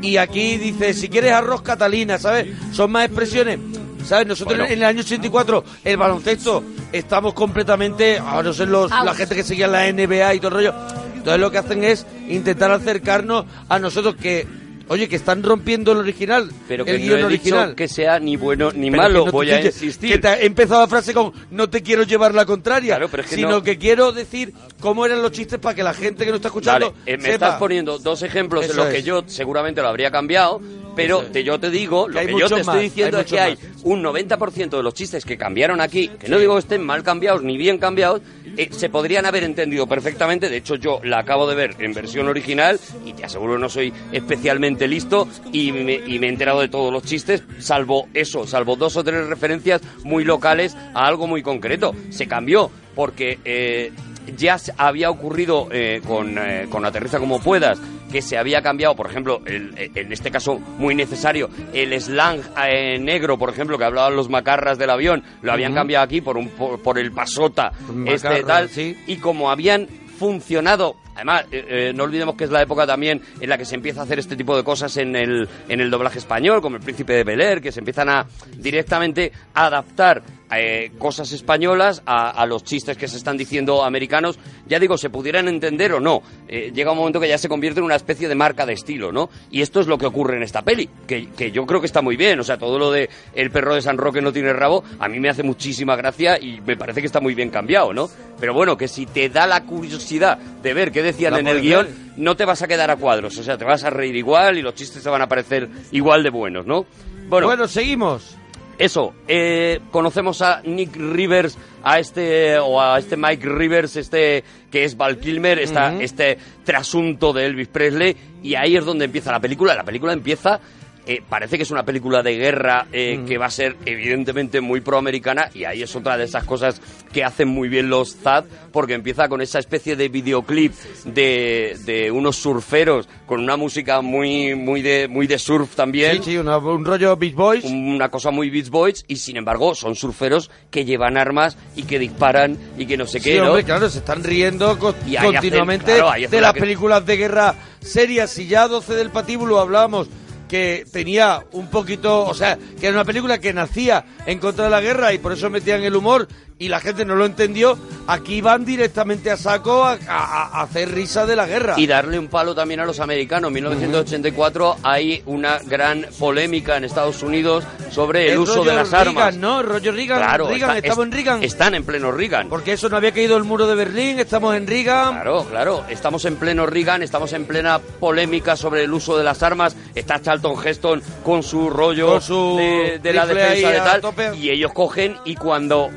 [0.00, 2.48] Y aquí dice, si quieres arroz Catalina, ¿sabes?
[2.72, 3.58] Son más expresiones.
[4.04, 4.26] ¿Sabes?
[4.26, 4.72] Nosotros Bueno.
[4.72, 9.42] en el año 84, el baloncesto, estamos completamente, ahora no sé, los, la gente que
[9.44, 10.74] seguía la NBA y todo el rollo.
[11.14, 14.46] Entonces lo que hacen es intentar acercarnos a nosotros que,
[14.92, 17.68] Oye, que están rompiendo el original, Pero que el no he original.
[17.70, 20.10] dicho que sea ni bueno ni Pero malo, no voy a insistir.
[20.12, 23.22] Que te ha empezado la frase con no te quiero llevar la contraria, Claro, pero
[23.22, 26.24] es que sino no- que quiero decir cómo eran los chistes para que la gente
[26.26, 27.34] que no está escuchando Vale, eh, me sepa.
[27.46, 30.60] estás poniendo dos ejemplos Eso en los que yo seguramente lo habría cambiado,
[30.94, 34.02] pero te- yo te digo, lo que yo te estoy diciendo es que hay un
[34.02, 37.56] 90% de los chistes que cambiaron aquí, que no digo que estén mal cambiados ni
[37.56, 38.20] bien cambiados,
[38.58, 40.50] eh, se podrían haber entendido perfectamente.
[40.50, 43.90] De hecho, yo la acabo de ver en versión original y te aseguro no soy
[44.12, 48.76] especialmente listo y me, y me he enterado de todos los chistes, salvo eso, salvo
[48.76, 51.94] dos o tres referencias muy locales a algo muy concreto.
[52.10, 53.92] Se cambió porque eh,
[54.36, 59.06] ya había ocurrido eh, con, eh, con Aterriza como puedas, que se había cambiado, por
[59.08, 64.14] ejemplo, el- en este caso muy necesario, el slang eh, negro, por ejemplo, que hablaban
[64.14, 67.72] los macarras del avión, lo habían cambiado aquí por, un, por, por el pasota,
[68.06, 68.94] este tal, sí.
[69.06, 69.88] y como habían
[70.22, 70.94] funcionado.
[71.16, 74.00] Además, eh, eh, no olvidemos que es la época también en la que se empieza
[74.00, 77.14] a hacer este tipo de cosas en el, en el doblaje español, como el Príncipe
[77.14, 78.24] de Bel Air, que se empiezan a
[78.56, 80.22] directamente adaptar
[80.58, 84.38] eh, cosas españolas a, a los chistes que se están diciendo americanos.
[84.66, 86.22] Ya digo, se pudieran entender o no.
[86.48, 89.12] Eh, llega un momento que ya se convierte en una especie de marca de estilo,
[89.12, 89.30] ¿no?
[89.50, 92.02] Y esto es lo que ocurre en esta peli, que, que yo creo que está
[92.02, 92.38] muy bien.
[92.40, 95.20] O sea, todo lo de el perro de San Roque no tiene rabo, a mí
[95.20, 98.08] me hace muchísima gracia y me parece que está muy bien cambiado, ¿no?
[98.40, 101.60] Pero bueno, que si te da la curiosidad de ver qué decían La en el
[101.60, 103.38] guion, no te vas a quedar a cuadros.
[103.38, 106.22] O sea, te vas a reír igual y los chistes te van a parecer igual
[106.22, 106.84] de buenos, ¿no?
[107.28, 108.36] Bueno, Bueno, seguimos.
[108.78, 114.84] Eso, eh, conocemos a Nick Rivers, a este, o a este Mike Rivers, este que
[114.84, 119.40] es Val Kilmer, esta- este trasunto de Elvis Presley, y ahí es donde empieza la
[119.40, 119.74] película.
[119.74, 120.60] La película empieza,
[121.06, 124.80] eh, parece que es una película de guerra eh, que va a ser evidentemente muy
[124.80, 126.80] proamericana, y ahí es otra de esas cosas
[127.12, 130.72] que hacen muy bien los ZAD, porque empieza con esa especie de videoclip
[131.04, 136.32] de, de unos surferos con una música muy, muy, de, muy de surf también Sí,
[136.32, 137.64] sí, una- un rollo Beach Boys.
[137.64, 141.98] una cosa muy Beach Boys y sin embargo son surferos que llevan armas y que
[141.98, 146.12] disparan y que no sé qué, Sí, claro, se están riendo Y hacen- continuamente claro,
[146.28, 148.38] de la las que- películas de guerra serias.
[148.38, 150.08] Y ya 12 del patíbulo hablábamos
[150.52, 154.70] que tenía un poquito, o sea, que era una película que nacía en contra de
[154.70, 156.28] la guerra y por eso metían el humor
[156.64, 157.76] y la gente no lo entendió.
[158.06, 161.74] Aquí van directamente a saco a, a- a hacer risa de la guerra.
[161.76, 163.48] Y darle un palo también a los americanos.
[163.48, 169.08] En 1984 hay una gran polémica en Estados Unidos sobre el, uso de las Reagan,
[169.08, 169.36] armas.
[169.36, 169.62] ¿no?
[169.62, 171.42] Rollo Reagan, Claro, Reagan, está- estamos es- en Reagan.
[171.42, 172.48] Están en pleno Reagan.
[172.48, 175.14] Porque eso no había caído el muro de Berlín, estamos en Reagan.
[175.14, 175.84] Claro, claro.
[175.88, 179.76] Estamos en pleno Reagan, estamos en plena polémica sobre el uso de las armas.
[179.94, 184.36] Está Charlton Heston con su rollo Con su de, de la defensa de tal.
[184.36, 185.88] Y ellos cogen y cuando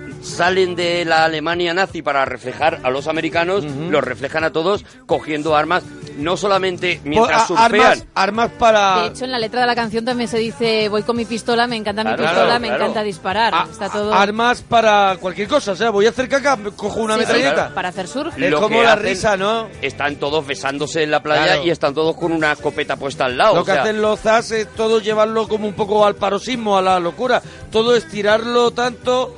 [0.56, 5.54] salen de la Alemania nazi para reflejar a los americanos, los reflejan a todos cogiendo
[5.56, 5.84] armas,
[6.18, 7.74] no solamente mientras a- surfean.
[7.74, 9.02] armas, armas para...
[9.02, 11.68] De hecho, en la letra de la canción también se dice voy con mi pistola,
[11.68, 12.84] me encanta Claro, mi pistola, claro, me claro.
[12.84, 13.54] encanta disparar.
[13.54, 15.74] a- Está todo armas para cualquier cosa.
[15.74, 17.74] O sea, voy a hacer caca, cojo una Sí, sí, metralleta.
[17.74, 18.38] para hacer surf.
[18.42, 19.68] Es Lo como la hacen- risa, ¿no?
[19.82, 21.66] Están todos besándose en la playa Claro.
[21.66, 23.56] y están todos con una escopeta puesta al lado.
[23.56, 26.78] Lo o que sea, hacen los zas es todo llevarlo como un poco al paroxismo,
[26.78, 27.42] a la locura.
[27.72, 29.36] Todo es tirarlo tanto,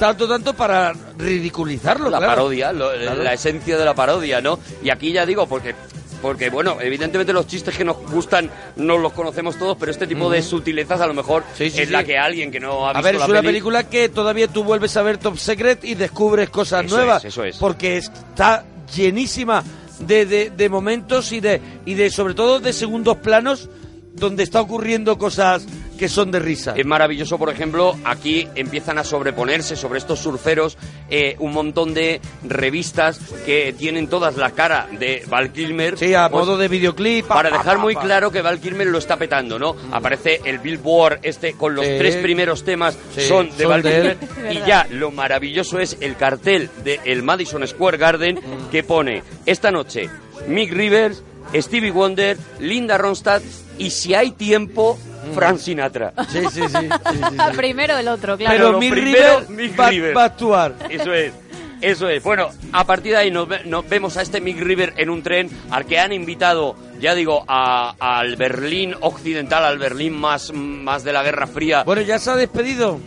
[0.00, 2.10] tanto, tanto para ridiculizarlo.
[2.10, 2.32] la claro.
[2.34, 3.22] parodia, lo- Claro.
[3.22, 4.58] la esencia de la parodia, ¿no?
[4.82, 5.74] Y aquí ya digo, porque,
[6.22, 10.28] porque bueno, evidentemente los chistes que nos gustan no los conocemos todos, pero este tipo
[10.30, 11.92] de sutilezas a lo mejor Sí, sí, es sí.
[11.92, 14.08] la que alguien que no ha A visto ver, es la una peli- película que
[14.08, 17.24] todavía tú vuelves a ver Top Secret y descubres cosas Eso nuevas.
[17.24, 17.56] es, eso es.
[17.58, 19.62] Porque está llenísima
[20.00, 23.68] de, de- de momentos y de, y de, sobre todo, de segundos planos
[24.14, 25.64] donde está ocurriendo cosas
[26.00, 26.72] que son de risa.
[26.76, 30.78] Es maravilloso, por ejemplo, aquí empiezan a sobreponerse sobre estos surferos
[31.10, 35.98] eh, un montón de revistas que tienen todas la cara de Val Kilmer.
[35.98, 37.26] Sí, a pues, modo de videoclip.
[37.26, 38.00] pa, Para pa, dejar pa, muy pa.
[38.00, 39.76] claro que Val Kilmer lo está petando, ¿no?
[39.92, 41.92] Aparece el Billboard este con los Sí.
[41.98, 44.16] tres primeros temas Sí, son de son Val de Kilmer
[44.48, 44.56] él.
[44.56, 48.70] y ya lo maravilloso es el cartel del Madison Square Garden Mm.
[48.70, 50.08] que pone esta noche
[50.48, 51.22] Mick Rivers,
[51.54, 53.42] Stevie Wonder, Linda Ronstadt
[53.78, 55.34] y si hay tiempo Mm.
[55.34, 56.14] Frank Sinatra.
[56.30, 56.62] Sí, sí, sí.
[56.68, 57.36] sí, sí, sí.
[57.56, 58.56] Primero el otro, claro.
[58.56, 60.16] Pero Mick primero, River Mick va, River.
[60.16, 60.74] va a actuar.
[60.88, 61.32] Eso es.
[61.82, 62.22] Eso es.
[62.22, 63.46] Bueno, a partir de ahí nos
[63.88, 67.94] vemos a este Mick River en un tren al que han invitado, ya digo, a-
[67.98, 71.82] al Berlín occidental, al Berlín más, más de la Guerra Fría.
[71.84, 72.98] Bueno, ya se ha despedido.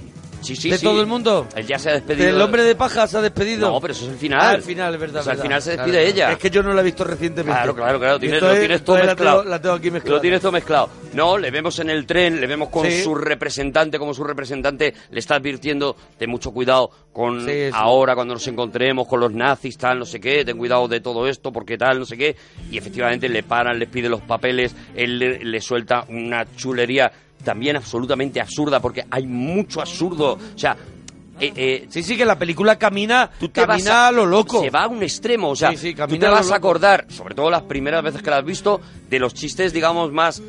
[0.43, 0.83] Sí, sí, ¿De sí.
[0.85, 1.47] todo el mundo?
[1.55, 2.29] Él ya se ha despedido.
[2.29, 3.69] ¿El hombre de paja se ha despedido?
[3.71, 4.39] No, pero eso es el final.
[4.41, 5.21] Ah, el final, es verdad.
[5.21, 5.43] O sea, al verdad.
[5.49, 6.07] final se despide claro.
[6.07, 6.31] ella.
[6.33, 7.51] Es que yo no la he visto recientemente.
[7.57, 8.19] Claro, claro, claro.
[8.19, 9.37] Tienes, lo es- tienes todo la mezclado.
[9.39, 10.15] tengo- la tengo aquí mezclada.
[10.17, 10.89] Lo tienes todo mezclado.
[11.13, 13.03] No, le vemos en el tren, le vemos con Sí.
[13.03, 17.69] su representante, como su representante le está advirtiendo de mucho cuidado con sí.
[17.73, 21.27] ahora cuando nos encontremos con los nazis, tal, no sé qué, ten cuidado de todo
[21.27, 22.35] esto, porque tal, no sé qué.
[22.71, 27.11] Y efectivamente le paran, les pide los papeles, él le, le suelta una chulería
[27.43, 30.33] también absolutamente absurda, porque hay mucho absurdo.
[30.55, 30.75] O sea,
[31.39, 34.61] eh, eh, Sí, sí, que la película camina, tú te vas camina a lo loco.
[34.61, 37.05] Se va a un extremo, o sea, Sí, sí, tú te a vas a acordar,
[37.09, 38.79] sobre todo las primeras veces que la has visto,
[39.09, 40.39] de los chistes, digamos, más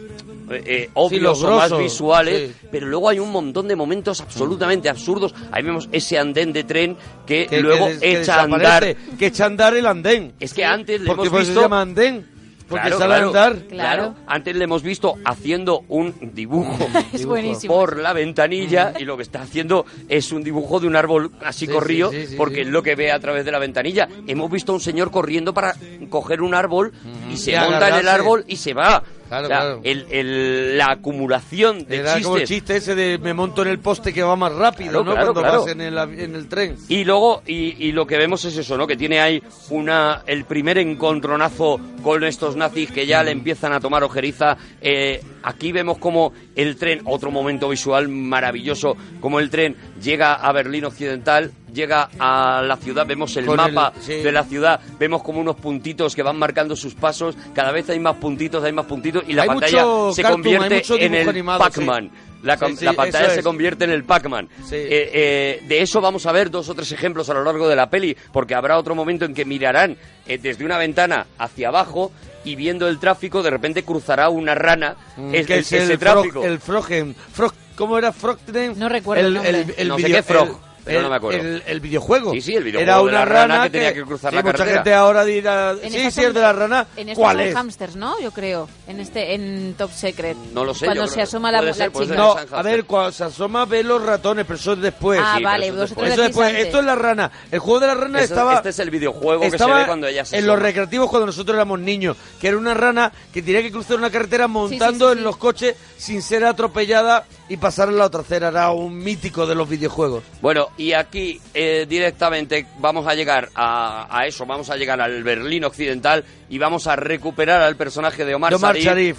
[0.51, 5.35] eh, eh, obvios o más visuales, pero luego hay un montón de momentos absolutamente absurdos.
[5.51, 8.97] Ahí vemos ese andén de tren que, que, luego que des- que echa a andar.
[9.19, 10.35] Que echa a andar el andén.
[10.39, 11.61] Es que antes le Porque hemos por eso visto...
[11.61, 12.34] se llama andén.
[12.69, 13.67] Porque Claro, sale claro, a andar.
[13.69, 14.15] Claro.
[14.27, 17.75] Antes le hemos visto haciendo un dibujo Es buenísimo.
[17.75, 21.67] por la ventanilla y lo que está haciendo es un dibujo de un árbol así
[21.67, 22.61] Sí, corrido sí, sí, sí, porque sí.
[22.63, 24.09] es lo que ve a través de la ventanilla.
[24.27, 25.75] Hemos visto a un señor corriendo para
[26.09, 26.93] coger un árbol
[27.31, 29.03] y se Y monta en el árbol y se va.
[29.29, 29.81] Claro, O sea, claro.
[29.85, 33.69] el- el- la acumulación de Era como el chistes chiste ese de me monto en
[33.69, 35.13] el poste que va más rápido, Claro, ¿no?
[35.13, 36.77] claro, Cuando vas en el, en el tren.
[36.89, 38.87] Y luego, y, y lo que vemos es eso, ¿no?
[38.87, 43.81] Que tiene ahí una el primer encontronazo con estos nazis que ya le empiezan a
[43.81, 44.57] tomar ojeriza.
[44.81, 50.53] Eh, aquí vemos como el tren, otro momento visual maravilloso, como el tren llega a
[50.53, 54.13] Berlín Occidental, llega a la ciudad, vemos el Con mapa el- sí.
[54.23, 57.99] de la ciudad, vemos como unos puntitos que van marcando sus pasos, cada vez hay
[57.99, 62.11] más puntitos, hay más puntitos, y la Hay pantalla se cartoon, convierte en el Pac-Man.
[62.13, 62.19] sí.
[62.45, 63.45] La, com- Sí, sí, la pantalla se es.
[63.45, 64.49] convierte en el Pac-Man.
[64.69, 64.75] Sí.
[64.77, 67.75] Eh, eh, de eso vamos a ver dos o tres ejemplos a lo largo de
[67.75, 72.13] la peli, porque habrá otro momento en que mirarán eh, desde una ventana hacia abajo
[72.45, 75.93] y viendo el tráfico, de repente cruzará una rana es, Mm, que el- es ese
[75.93, 76.33] el tráfico.
[76.41, 77.15] Frog, el Frogen.
[77.33, 78.79] Frog, ¿Cómo era Froggen?
[78.79, 79.65] No recuerdo el nombre.
[79.85, 81.41] No sé video- qué Frog, el- no el- me acuerdo.
[81.41, 82.33] El, el videojuego.
[82.33, 84.43] Sí, sí, el videojuego Era de una la rana que tenía que cruzar sí, la
[84.43, 84.77] mucha carretera.
[84.79, 86.87] gente ahora dirá, En sí, sí, es de la rana.
[86.97, 87.55] En esta ¿Cuál son es?
[87.55, 88.21] hamsters, ¿no?
[88.21, 88.69] Yo creo.
[88.87, 90.37] En este, en Top Secret.
[90.53, 92.19] No lo sé, Cuando yo se creo- asoma la, la ser, puede chica.
[92.19, 95.21] No, a ver, cuando se asoma ve los ratones, pero eso es después.
[95.23, 96.13] Ah, Sí, vale, eso es vosotros después.
[96.19, 96.49] Eso después.
[96.49, 96.65] antes.
[96.67, 97.31] Esto es la rana.
[97.51, 98.55] El juego de la rana Eso- estaba.
[98.55, 101.27] este es el videojuego que se estaba ve cuando ella se en los recreativos cuando
[101.27, 105.23] nosotros éramos niños, que era una rana que tenía que cruzar una carretera montando en
[105.25, 108.49] los coches sin ser atropellada y pasar a la otra acera.
[108.49, 110.23] Era un mítico de los videojuegos.
[110.41, 115.23] Bueno, y aquí eh, directamente vamos a llegar a, a eso, vamos a llegar al
[115.23, 119.19] Berlín Occidental y vamos a recuperar al personaje de Omar, De Omar Sharif,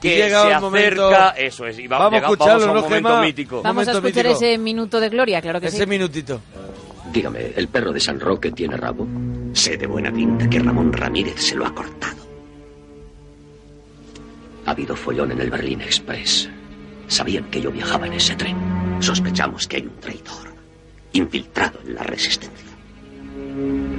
[0.00, 2.82] que llega se el momento- acerca, eso es, y va- Vamos a llega- escucharlo, vamos
[2.82, 3.62] a un ¿no, momento mítico.
[3.62, 4.36] Vamos a escuchar mítico.
[4.44, 5.86] ese minuto de gloria, claro que Ese sí.
[5.86, 6.40] minutito.
[7.12, 9.06] Dígame, ¿el perro de San Roque tiene rabo?
[9.52, 12.16] Sé de buena pinta que Ramón Ramírez se lo ha cortado.
[14.66, 16.48] Ha habido follón en el Berlín Express.
[17.08, 18.56] Sabían que yo viajaba en ese tren.
[19.00, 20.54] Sospechamos que hay un traidor
[21.12, 22.66] infiltrado en la resistencia.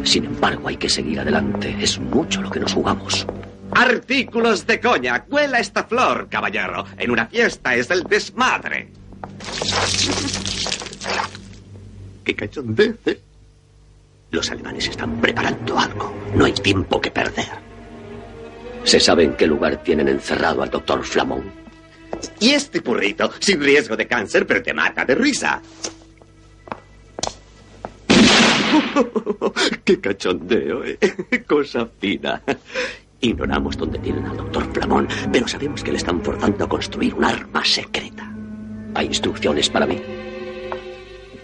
[0.04, 1.76] Sin embargo, hay que seguir adelante.
[1.80, 3.26] Es mucho lo que nos jugamos.
[3.72, 5.26] Artículos de coña.
[5.30, 6.86] Huela esta flor, caballero.
[6.98, 8.90] En una fiesta es el desmadre.
[12.24, 12.96] ¡Qué cachondez!
[13.06, 13.22] ¿eh?
[14.32, 16.14] Los alemanes están preparando algo.
[16.36, 17.48] No hay tiempo que perder.
[18.84, 21.67] ¿Se sabe en qué lugar tienen encerrado al doctor Flamón?
[22.40, 25.62] Y este burrito, sin riesgo de cáncer, pero te mata de risa.
[29.84, 30.84] ¡Qué cachondeo!
[30.84, 30.98] ¿eh?
[31.48, 32.42] Cosa fina.
[33.20, 37.26] Ignoramos dónde tienen al doctor Flamón, pero sabemos que le están forzando a construir un
[37.26, 38.32] arma secreta.
[38.94, 40.02] ¿Hay instrucciones para mí?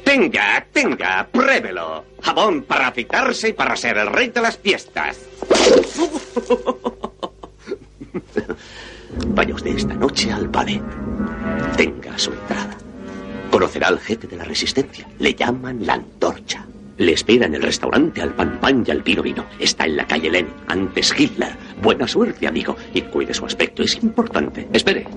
[0.03, 2.05] Tenga, tenga, pruébelo.
[2.21, 5.19] Jabón para afeitarse y para ser el rey de las fiestas.
[9.27, 10.81] Vaya usted esta noche al ballet.
[11.77, 12.77] Tenga su entrada.
[13.51, 15.07] Conocerá al jefe de la resistencia.
[15.19, 16.65] Le llaman la antorcha.
[16.97, 19.45] Le espera en el restaurante al pan pan y al vino vino.
[19.59, 21.51] Está en la calle Lenin, antes Hitler.
[21.81, 22.75] Buena suerte, amigo.
[22.93, 24.67] Y cuide su aspecto, es importante.
[24.71, 25.07] Espere.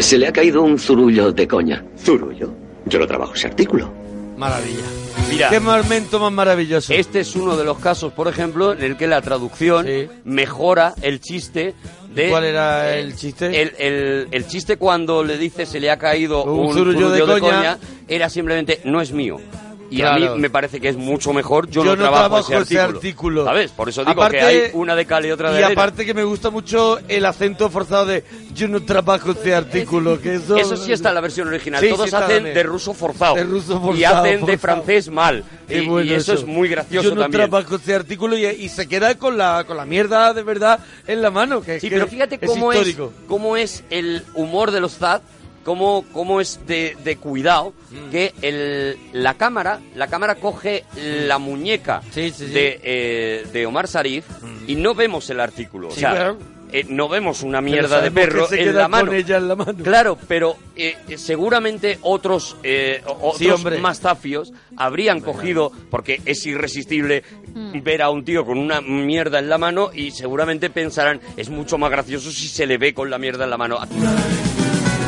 [0.00, 1.84] Se le ha caído un zurullo de coña.
[1.98, 2.52] Zurullo.
[2.86, 3.90] Yo no trabajo ese artículo.
[4.36, 4.82] Maravilla.
[5.30, 6.92] Mira, Qué momento más maravilloso.
[6.92, 10.08] este es uno de los casos, por ejemplo, en el que la traducción Sí.
[10.24, 11.74] mejora el chiste
[12.14, 12.28] de...
[12.30, 13.60] ¿Cuál era el chiste?
[13.62, 17.18] El, el- el chiste cuando le dice se le ha caído Un un, zurullo de
[17.20, 17.56] zurullo de, coña.
[17.56, 17.78] coña.
[18.08, 19.38] era simplemente no es mío.
[19.90, 20.32] Y Claro.
[20.32, 21.68] a mí me parece que es mucho mejor.
[21.68, 22.98] Yo, Yo no, trabajo, trabajo ese, ese artículo.
[22.98, 23.44] artículo.
[23.44, 23.70] ¿Sabes?
[23.72, 25.80] Por eso digo Aparte- que hay una de cal y otra de Y arena.
[25.82, 30.36] aparte que me gusta mucho el acento forzado de yo no trabajo este artículo, que
[30.36, 30.56] eso...
[30.56, 31.80] Eso sí está en la versión original.
[31.80, 33.34] Sí, sí Todos está hacen de ruso forzado.
[33.36, 34.58] De ruso y forzado, hacen de forzado.
[34.58, 35.44] francés mal.
[35.68, 37.48] Y, bueno y eso, es muy gracioso Yo no también.
[37.50, 41.22] trabajo este artículo y, y se queda con la, con la mierda de verdad en
[41.22, 41.60] la mano.
[41.62, 43.12] Que es Sí, que pero fíjate es cómo es, histórico.
[43.28, 45.20] cómo es el humor de los ZAD
[45.64, 48.10] cómo, cómo es de, de cuidado Mm.
[48.10, 52.52] que el, la cámara la cámara coge la muñeca Sí, sí, sí.
[52.52, 54.24] De, eh, de Omar Sarif
[54.66, 55.90] y no vemos el artículo.
[55.90, 56.38] Sí, o sea, claro.
[56.72, 59.06] eh, no vemos una mierda de sabemos que perro se en queda la mano.
[59.06, 59.74] con ella en la mano.
[59.84, 63.80] Claro, pero eh, seguramente otros, eh, otros hombre.
[63.94, 67.22] zafios habrían cogido, porque es irresistible
[67.82, 71.78] ver a un tío con una mierda en la mano y seguramente pensarán, es mucho
[71.78, 73.78] más gracioso si se le ve con la mierda en la mano.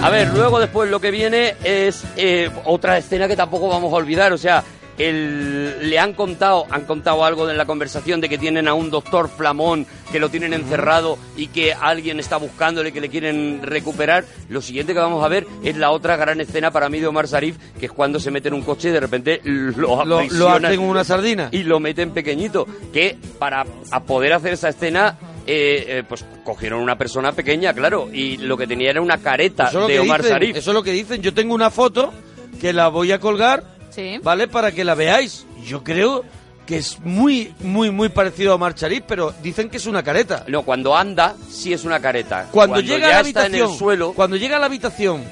[0.02, 3.96] A ver, luego después lo que viene es eh, otra escena que tampoco vamos a
[3.96, 4.62] olvidar, o sea,
[4.98, 8.88] el, le han contado, han contado algo en la conversación de que tienen a un
[8.90, 14.24] doctor Flamón que lo tienen encerrado y que alguien está buscándole que le quieren recuperar.
[14.48, 17.26] Lo siguiente que vamos a ver es la otra gran escena para mí de Omar
[17.26, 20.50] Sarif, que es cuando se mete en un coche y de repente lo Lo, lo
[20.50, 21.48] hacen una sardina.
[21.50, 22.66] y lo meten pequeñito.
[22.92, 28.08] Que para a poder hacer esa escena, eh, eh, pues cogieron una persona pequeña, claro,
[28.12, 30.56] y lo que tenía era una careta Eso de Omar dicen, Sarif.
[30.56, 31.22] Eso es lo que dicen.
[31.22, 32.12] Yo tengo una foto
[32.60, 34.18] que la voy a colgar, Sí.
[34.22, 34.48] ¿vale?
[34.48, 35.46] Para que la veáis.
[35.64, 36.24] Yo creo
[36.66, 40.44] que es muy, muy, muy parecido a Omar Sharif, pero dicen que es una careta.
[40.48, 42.48] No, cuando anda, sí es una careta.
[42.50, 45.24] Cuando, llega ya a la está en habitación, el suelo, cuando llega a la habitación,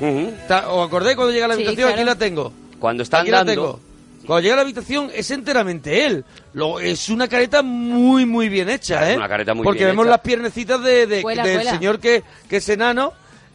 [0.47, 1.93] ta- ¿os acordáis cuando llega a la Sí, habitación?
[1.93, 2.53] Aquí la tengo.
[2.79, 3.81] cuando está Aquí la tengo.
[4.27, 6.25] Cuando llega a la habitación es enteramente él.
[6.53, 9.17] Lo, es una careta muy, muy bien hecha, Es ¿eh?
[9.19, 10.11] una careta muy Porque bien vemos hecha.
[10.13, 11.71] las piernecitas de, de- Cuela, del cuela.
[11.73, 13.13] señor que, que es enano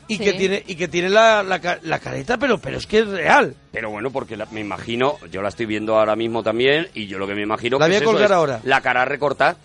[0.08, 0.23] y Sí.
[0.23, 3.55] que tiene y que tiene la, la, la careta, pero, pero es que es real.
[3.71, 7.19] Pero bueno, porque la- me imagino, yo la estoy viendo ahora mismo también, y yo
[7.19, 8.60] lo que me imagino La que voy a es eso.
[8.63, 9.55] La cara recortada.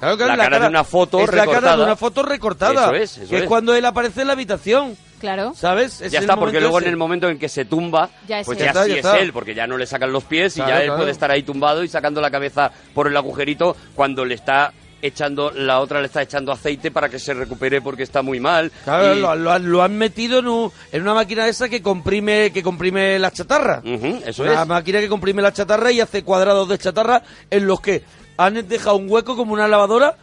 [0.00, 2.86] Claro que La cara de una foto es la cara de una foto recortada.
[2.86, 3.48] Eso es, eso que es es.
[3.48, 5.54] cuando él aparece en la habitación, Claro.
[5.56, 6.02] ¿sabes?
[6.02, 6.88] Es ya está, porque luego ese.
[6.88, 8.66] en el momento en que se tumba, Ya es pues él.
[8.66, 9.18] ya, Ya está, sí ya es está.
[9.20, 10.98] él, porque ya no le sacan los pies y Claro, ya él claro.
[10.98, 15.50] puede estar ahí tumbado y sacando la cabeza por el agujerito cuando le está echando,
[15.50, 18.70] la otra le está echando aceite para que se recupere porque está muy mal.
[18.84, 21.82] Claro, Y- lo, lo han, lo han metido en, un- en una máquina esa que
[21.82, 23.80] comprime que comprime la chatarra.
[23.84, 24.68] Ujú, eso una es.
[24.68, 28.04] máquina que comprime la chatarra y hace cuadrados de chatarra en los que
[28.36, 30.16] han dejado un hueco como una lavadora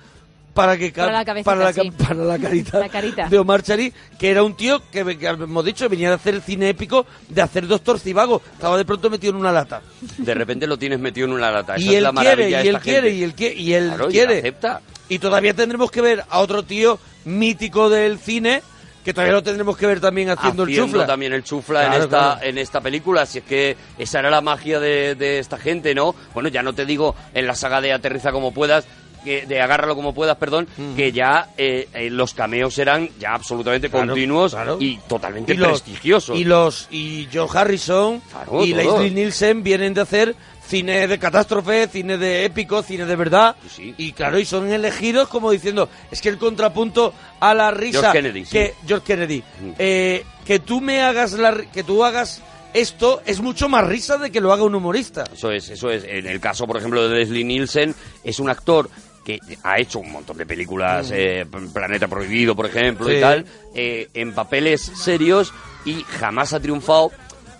[0.62, 1.92] para que Para la cabecita, para la, sí.
[1.92, 3.28] para la carita, La carita.
[3.30, 6.42] de Omar Sharif, que era un tío que, que hemos dicho venía de hacer el
[6.42, 9.82] cine épico, de hacer Doctor Cibago, estaba de pronto metido en una lata.
[10.18, 11.76] De repente lo tienes metido en una lata.
[11.76, 13.16] Esa y es él la quiere, maravilla y de él esta quiere, gente.
[13.20, 14.38] y él quiere, y él Claro, y quiere.
[14.40, 14.82] acepta.
[15.08, 18.62] Y todavía tendremos que ver a otro tío mítico del cine,
[19.06, 21.06] que todavía lo tendremos que ver también haciendo, el chufla.
[21.08, 22.40] también el chufla en esta claro.
[22.44, 26.14] en esta película si es que esa era la magia de, de esta gente no
[26.34, 28.86] bueno ya no te digo en la saga de aterriza como puedas
[29.30, 33.90] que de agárralo como puedas perdón que ya eh, eh, los cameos eran ya absolutamente
[33.90, 34.78] Claro, continuos claro.
[34.80, 39.02] y totalmente y los, prestigiosos Y los y George Harrison Claro, y todo.
[39.02, 43.56] Leslie Nielsen vienen de hacer cine de catástrofe, cine de épico, cine de verdad.
[43.70, 43.94] Sí.
[43.98, 48.18] Y claro, y son elegidos como diciendo, es que el contrapunto a la risa George
[48.20, 48.52] Kennedy, sí.
[48.52, 49.72] que George Kennedy, Mm.
[49.80, 54.32] eh, que tú me hagas la que tú hagas esto es mucho más risa de
[54.32, 55.24] que lo haga un humorista.
[55.34, 56.04] Eso es, eso es.
[56.04, 58.92] En el caso, por ejemplo, de Leslie Nielsen, es un actor
[59.24, 63.10] que ha hecho un montón de películas, eh, Planeta Prohibido, por ejemplo, Mm.
[63.10, 63.16] Sí.
[63.18, 65.54] y tal, eh, en papeles serios
[65.86, 67.12] y jamás ha triunfado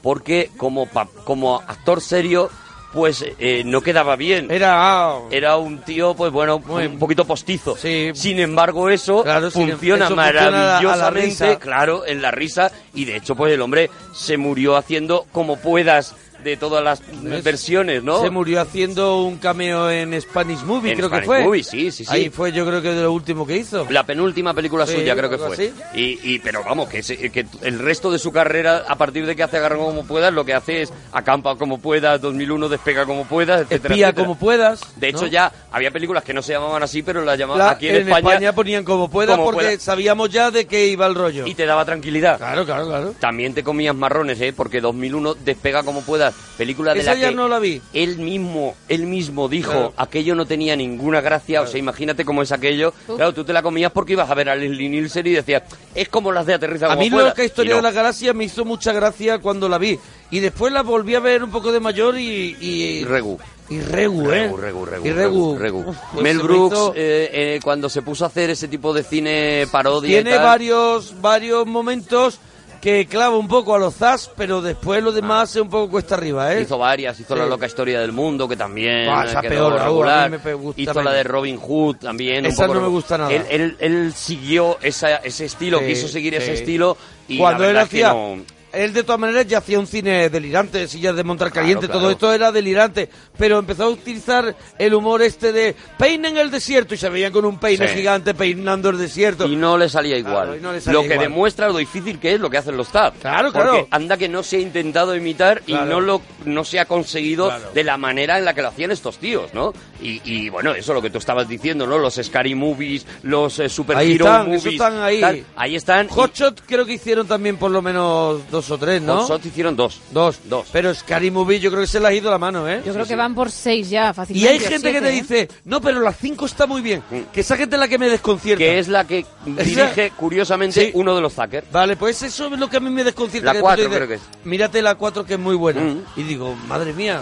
[0.02, 0.88] porque como,
[1.26, 2.50] como actor serio,
[2.94, 4.50] pues eh, no quedaba bien.
[4.50, 7.78] Era ah, Era un tío, pues bueno, Muy- un poquito postizo.
[7.78, 8.10] Sí.
[8.16, 12.72] Sin embargo, eso Claro, funciona eso maravillosamente, claro, en la risa.
[12.94, 17.44] Y de hecho, pues el hombre se murió haciendo como puedas de todas las ¿Ves?
[17.44, 18.22] versiones, ¿no?
[18.22, 21.44] Se murió haciendo un cameo en Spanish Movie, En creo Spanish que fue.
[21.44, 22.12] Movie, sí, sí, sí.
[22.12, 23.86] Ahí fue, yo creo que de lo último que hizo.
[23.90, 25.54] La penúltima película Sí, suya creo que fue.
[25.54, 25.74] así.
[25.94, 29.36] Y, y- pero vamos, que, se- que el resto de su carrera, a partir de
[29.36, 33.26] que hace Agarra como puedas, lo que hace es acampa como puedas, 2001 despega como
[33.26, 34.26] puedas, etcétera, Espía etcétera.
[34.28, 34.82] como puedas.
[34.96, 35.28] De hecho, ¿no?
[35.28, 38.10] ya había películas que no se llamaban así, pero las llamaban La- aquí en, en
[38.10, 41.46] España, ponían como puedas como porque sabíamos ya de qué iba el rollo.
[41.46, 42.38] y te daba tranquilidad.
[42.38, 43.14] Claro, claro, claro.
[43.20, 44.54] También te comías marrones, ¿eh?
[44.56, 47.82] Porque 2001 despega como puedas, película de Esa la ya que no la vi.
[47.94, 49.94] él mismo, él mismo dijo, Claro.
[49.98, 52.94] aquello no tenía ninguna gracia, o sea, imagínate cómo es aquello.
[53.08, 55.64] Claro, tú te la comías porque ibas a ver a Leslie Nielsen y decías,
[55.96, 57.30] es como las de Aterriza A como mí puedas.
[57.30, 57.76] loca historia Y no.
[57.78, 60.00] de la galaxia me hizo mucha gracia cuando la vi.
[60.32, 62.56] Y después la volví a ver un poco de mayor y...
[62.60, 63.40] Y, Y Regu.
[63.70, 64.48] Y Regu, ¿eh?
[64.48, 65.58] Regu, Regu, Regu, Y Regu.
[65.60, 65.80] Regu.
[65.90, 68.68] Uf, pues Mel se me Brooks, hizo- eh, eh, cuando se puso a hacer ese
[68.68, 72.40] tipo de cine parodia y Tiene tal, varios, varios momentos
[72.82, 76.16] que clava un poco a los zas, pero después lo demás es un poco cuesta
[76.16, 76.62] arriba, ¿eh?
[76.62, 77.40] Hizo varias, hizo Sí.
[77.40, 80.42] La loca historia del mundo, que también Ah, esa quedó peor, Raúl, a mí regular.
[80.46, 82.46] me gusta hizo la de Robin Hood también.
[82.46, 83.32] un Esa poco no me gusta nada.
[83.34, 86.96] Él, él- él siguió esa- ese estilo, Sí, quiso seguir ese estilo
[87.28, 88.38] y Cuando él hacía no-
[88.74, 92.00] él de todas maneras ya hacía un cine delirante, sillas de montar caliente, claro.
[92.02, 96.94] todo esto era delirante, pero empezó a utilizar el humor este de peinen el desierto
[96.94, 97.96] y se veían con un peine Sí.
[97.96, 99.48] gigante peinando el desierto.
[99.48, 100.36] Y no le salía igual.
[100.46, 101.28] Claro, y no le salía lo que igual.
[101.30, 103.20] demuestra lo difícil que es lo que hacen los TAP.
[103.22, 103.88] Claro, Porque claro.
[103.92, 107.84] anda que no se ha intentado imitar y no lo no se ha conseguido de
[107.84, 109.74] la manera en la que lo hacían estos tíos, ¿no?
[110.02, 111.98] Y, y, bueno, eso lo que tú estabas diciendo, ¿no?
[111.98, 114.66] Los Scary Movies, los eh, Super Ahí Hero están, Movies.
[114.66, 115.20] están ahí.
[115.22, 115.44] tal.
[115.58, 116.06] ahí están.
[116.06, 119.22] y Hotshot creo que hicieron también por lo menos dos o tres, ¿no?
[119.22, 120.02] Hotshot hicieron dos.
[120.12, 120.40] Dos.
[120.46, 120.68] Dos.
[120.72, 122.82] Pero Scary Movie yo creo que se les ha ido la mano, ¿eh?
[122.86, 124.50] Yo creo que van por seis ya, Y fácilmente.
[124.50, 125.12] hay o gente que te ¿eh?
[125.12, 127.02] dice, no, pero la 5 está muy bien.
[127.32, 128.58] Que esa gente es la que me desconcierta.
[128.64, 130.92] Que es la que dirige, curiosamente, Sí.
[130.94, 131.64] uno de los Zucker.
[131.72, 133.46] Vale, pues eso es lo que a mí me desconcierta.
[133.48, 135.82] La que cuatro creo que dices, Mírate la 4 que es muy buena.
[135.82, 136.04] Mm.
[136.18, 137.22] Y digo, madre mía,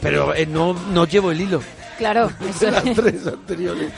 [0.00, 1.60] pero eh, no, no llevo el hilo
[1.98, 3.90] Claro, eso de las tres anteriores.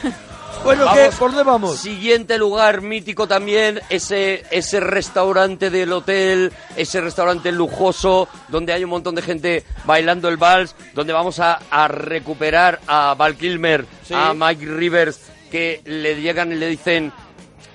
[0.64, 0.98] Bueno, Vamos.
[1.00, 1.16] ¿qué?
[1.16, 1.78] ¿Por dónde vamos?
[1.80, 8.90] Siguiente lugar mítico también, ese, ese restaurante del hotel, ese restaurante lujoso, donde hay un
[8.90, 14.12] montón de gente bailando el vals, donde vamos a, a recuperar a Val Kilmer, Sí.
[14.14, 15.20] a Mike Rivers,
[15.50, 17.10] que le llegan y le dicen,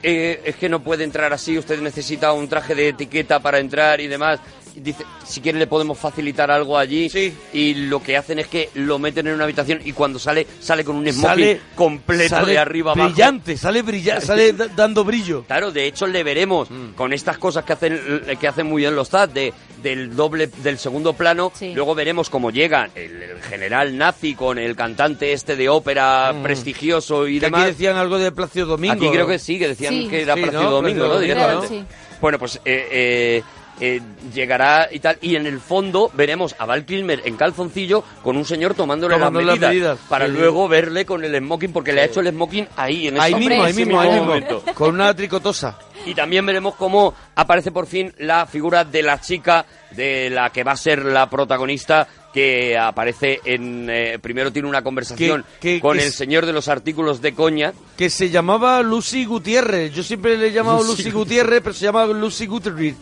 [0.03, 3.99] eh, es que no puede entrar así, usted necesita un traje de etiqueta para entrar
[3.99, 4.39] y demás.
[4.75, 7.09] Dice, si quiere le podemos facilitar algo allí.
[7.09, 7.33] Sí.
[7.53, 10.83] Y lo que hacen es que lo meten en una habitación y cuando sale, sale
[10.83, 13.09] con un smoking Sale completo sale de arriba abajo.
[13.09, 15.43] brillante, sale brillante, sale da- dando brillo.
[15.47, 16.93] Claro, de hecho le veremos Mm.
[16.95, 17.99] con estas cosas que hacen
[18.39, 21.51] que hacen muy bien los TAT de del doble del segundo plano.
[21.55, 21.73] Sí.
[21.75, 27.27] Luego veremos cómo llega el, el general nazi con el cantante este de ópera prestigioso
[27.27, 27.39] y Mm.
[27.39, 27.67] Que aquí demás.
[27.67, 28.93] decían algo de Plácido Domingo.
[28.95, 30.07] Aquí creo que sí, que decían Sí.
[30.07, 30.71] que era Sí, Plácido ¿no?
[30.71, 31.19] Domingo, ¿no?
[31.19, 31.63] Directamente.
[31.65, 31.69] ¿no?
[31.69, 31.83] Sí.
[32.21, 33.43] Bueno, pues eh, eh,
[33.79, 34.01] eh,
[34.33, 35.17] llegará y tal.
[35.21, 39.31] Y en el fondo veremos a Val Kilmer en calzoncillo con un señor tomándole las
[39.31, 40.31] medidas, para Sí.
[40.33, 43.39] luego verle con el smoking, porque le ha hecho el smoking ahí, en Ahí esa-
[43.39, 44.25] mismo, ahí ese mismo, ahí mismo.
[44.25, 44.63] momento.
[44.73, 45.77] Con una tricotosa.
[46.05, 50.63] Y también veremos cómo aparece por fin la figura de la chica de la que
[50.63, 55.79] va a ser la protagonista que aparece en eh, primero tiene una conversación Que- que-
[55.79, 59.93] con que el señor de los artículos de coña Que se llamaba Lucy Gutiérrez.
[59.93, 62.97] Yo siempre le he llamado Lucy Lucy, Gutiérrez, pero se llama Lucy Guterrich.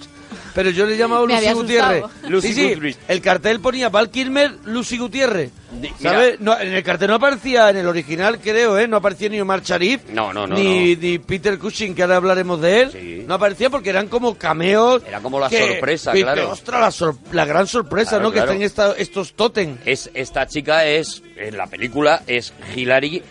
[0.54, 2.04] Pero yo le he llamado Me Lucy Gutiérrez.
[2.30, 2.97] Lucy sí, sí, Goodrich.
[3.08, 5.51] el cartel ponía Val Kilmer, Lucy Gutiérrez.
[5.99, 6.39] ¿Sabes?
[6.39, 8.88] No, en el cartel no aparecía, en el original creo, ¿eh?
[8.88, 10.01] No aparecía ni Omar Sharif.
[10.10, 12.91] No, no, no, Ni, ni Peter Cushing, que ahora hablaremos de él.
[12.91, 13.24] Sí.
[13.28, 15.01] No aparecía porque eran como cameos.
[15.08, 16.51] Era como la que- sorpresa, que- claro.
[16.51, 18.32] Ostras, la, sor- la gran sorpresa, Claro, ¿no?
[18.32, 18.47] claro.
[18.51, 19.78] Que estén esta- estos totem.
[19.86, 23.24] es esta chica es en la película es Hilary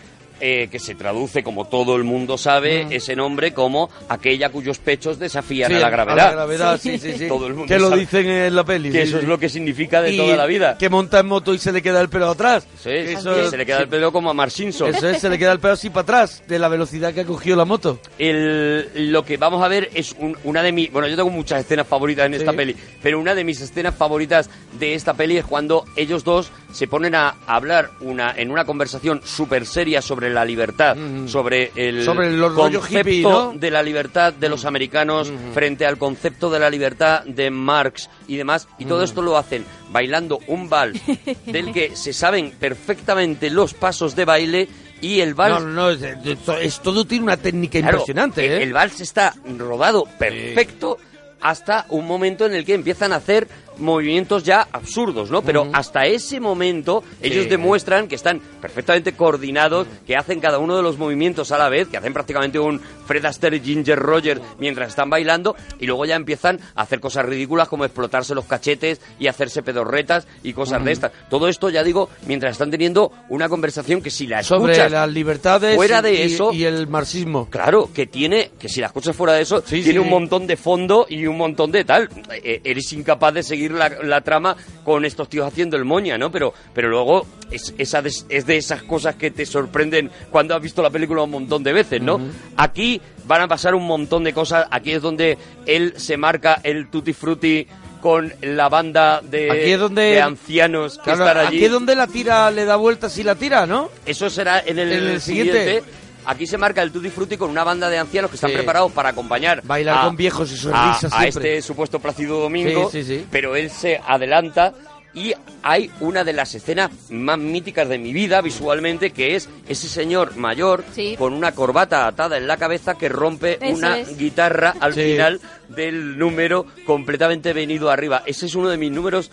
[0.45, 5.17] eh, que se traduce como todo el mundo sabe ese nombre como aquella cuyos pechos
[5.17, 5.75] desafían Mm.
[5.75, 7.27] Sí, a la gravedad gravedad, sí, sí, sí.
[7.29, 8.91] Todo el mundo que lo dicen en la peli.
[8.91, 11.53] que eso es lo que significa de Y toda la vida Que monta en moto
[11.53, 12.67] y se le queda el pelo atrás.
[12.75, 15.29] Sí, Que que se le queda el pelo como a Mark Simpson Eso es, se
[15.29, 17.99] le queda el pelo así para atrás, de la velocidad que ha cogido la moto.
[18.17, 20.91] El- lo que vamos a ver es un- una de mis...
[20.91, 24.49] Bueno, yo tengo muchas escenas favoritas en esta peli, pero una de mis escenas favoritas
[24.79, 29.21] de esta peli es cuando ellos dos se ponen a hablar una en una conversación
[29.23, 30.97] súper seria sobre la libertad,
[31.27, 33.53] sobre el Sobre rollo concepto hippie, ¿no?
[33.53, 38.35] de la libertad de los americanos frente al concepto de la libertad de Marx y
[38.35, 38.67] demás.
[38.79, 40.99] Y todo esto lo hacen bailando un vals
[41.45, 44.67] del que se saben perfectamente los pasos de baile
[44.99, 48.45] y el vals No, no, no, es, es- es- todo tiene una técnica Claro, impresionante,
[48.45, 48.63] el, ¿eh?
[48.63, 50.97] el vals está rodado perfecto
[51.41, 53.47] hasta un momento en el que empiezan a hacer
[53.77, 55.41] movimientos ya absurdos, ¿no?
[55.41, 57.49] Pero hasta ese momento ellos Sí.
[57.49, 61.87] demuestran que están perfectamente coordinados, que hacen cada uno de los movimientos a la vez,
[61.87, 66.15] que hacen prácticamente un Fred Astaire y Ginger Roger mientras están bailando y luego ya
[66.15, 70.91] empiezan a hacer cosas ridículas como explotarse los cachetes y hacerse pedorretas y cosas de
[70.91, 71.11] estas.
[71.29, 75.09] Todo esto, ya digo, mientras están teniendo una conversación que si la Sobre escuchas las
[75.09, 77.49] libertades fuera de y- eso y el marxismo.
[77.49, 79.97] Claro, que tiene, que si las escuchas fuera de eso, Sí, tiene sí.
[79.99, 82.09] un montón de fondo y un montón de tal.
[82.43, 86.31] Eh, eres incapaz de seguir la, la trama con estos tíos haciendo el moña, ¿no?
[86.31, 90.61] Pero, pero luego es, esa des- es de esas cosas que te sorprenden cuando has
[90.61, 92.19] visto la película un montón de veces, ¿no?
[92.57, 94.67] Aquí van a pasar un montón de cosas.
[94.71, 97.65] Aquí es donde él se marca el tutti frutti
[98.01, 101.57] con la banda de, Aquí es donde- de ancianos que Claro, están allí.
[101.57, 103.89] aquí es donde la tira le da vueltas y la tira, ¿no?
[104.05, 105.63] Eso será en el, En el siguiente.
[105.65, 105.89] siguiente.
[106.25, 108.55] Aquí se marca el Tutti Frutti con una banda de ancianos que están Sí.
[108.57, 113.03] preparados para acompañar Bailar con viejos y a, sonrisas a este supuesto Plácido Domingo, Sí,
[113.03, 113.25] sí, sí.
[113.31, 114.73] pero él se adelanta
[115.15, 119.87] y hay una de las escenas más míticas de mi vida visualmente que es ese
[119.87, 121.15] señor mayor Sí.
[121.17, 124.17] con una corbata atada en la cabeza que rompe Eso una es.
[124.17, 125.01] guitarra al Sí.
[125.03, 128.23] final del número completamente venido arriba.
[128.25, 129.29] Ese es uno de mis números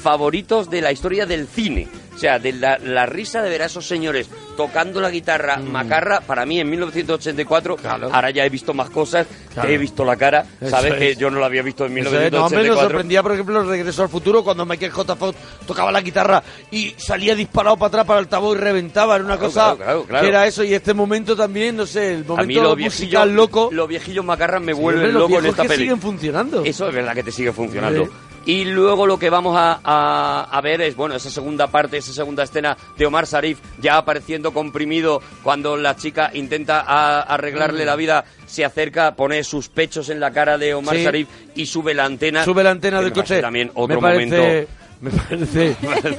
[0.00, 1.88] favoritos de la historia del cine.
[2.14, 5.70] O sea, de la, la risa de ver a esos señores tocando la guitarra Mm.
[5.70, 7.76] macarra, para mí en 1984,
[8.12, 9.26] ahora ya he visto más cosas,
[9.58, 12.08] te he visto la cara, Eso sabes que yo no la había visto en Eso
[12.08, 12.82] es, no, 1984.
[12.88, 15.16] sorprendía, por ejemplo, el Regreso al Futuro, cuando Michael J.
[15.16, 19.16] Fox tocaba la guitarra y salía disparado para atrás para el altavoz y reventaba.
[19.16, 20.62] Era una Claro, cosa que era eso.
[20.62, 23.70] Y este momento también, no sé, el momento musical loco.
[23.72, 25.82] los viejillos macarras me Sí, vuelven loco en esta que peli.
[25.84, 26.64] siguen funcionando.
[26.64, 28.04] Eso es verdad que te sigue funcionando.
[28.04, 28.10] Sí.
[28.46, 32.12] Y luego lo que vamos a, a- a ver es, bueno, esa segunda parte, esa
[32.12, 37.86] segunda escena de Omar Sharif ya apareciendo comprimido cuando la chica intenta a- arreglarle Mm.
[37.86, 41.02] la vida, se acerca, pone sus pechos en la cara de Omar Sí.
[41.04, 42.44] Sharif y sube la antena.
[42.44, 43.40] Sube la antena del coche.
[43.40, 44.70] También otro me parece, momento.
[45.00, 45.76] Me parece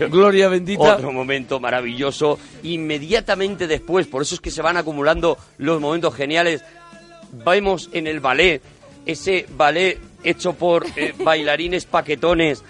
[0.07, 0.95] gloria bendita.
[0.95, 2.39] Otro momento maravilloso.
[2.63, 6.63] Inmediatamente después, por eso es que se van acumulando los momentos geniales.
[7.31, 8.61] Vemos en el ballet,
[9.05, 12.63] ese ballet hecho por eh, bailarines paquetones,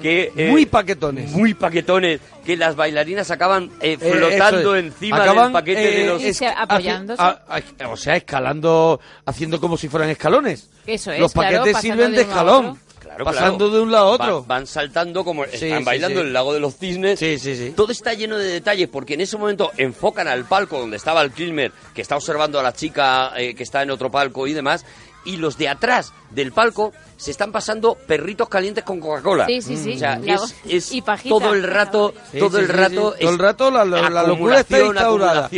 [0.00, 1.30] que eh, Muy paquetones.
[1.32, 4.84] muy paquetones, que las bailarinas acaban eh, flotando es.
[4.84, 6.22] encima Acaban, del paquete de los...
[6.22, 7.22] Haci- apoyándose.
[7.22, 10.70] a- a- o sea, escalando, haciendo como si fueran escalones.
[10.86, 12.78] Eso es, Los paquetes sirven de escalón.
[13.00, 13.72] Claro, pasando claro.
[13.74, 14.44] de un lado a otro.
[14.44, 16.20] Van, saltando como Sí, están sí, bailando sí.
[16.22, 17.18] en el lago de los cisnes.
[17.18, 17.72] Sí, sí, sí.
[17.76, 21.30] Todo está lleno de detalles porque en ese momento enfocan al palco donde estaba el
[21.30, 24.86] Kilmer, que está observando a la chica eh, que está en otro palco y demás,
[25.24, 29.46] y los de atrás del palco se están pasando perritos calientes con Coca-Cola.
[29.46, 29.92] Sí, sí, sí.
[29.94, 31.34] O sea, es, es y pajita.
[31.34, 33.14] todo el rato, Sí, todo el rato.
[33.20, 35.48] Todo el rato la- la- la locura está instaurada.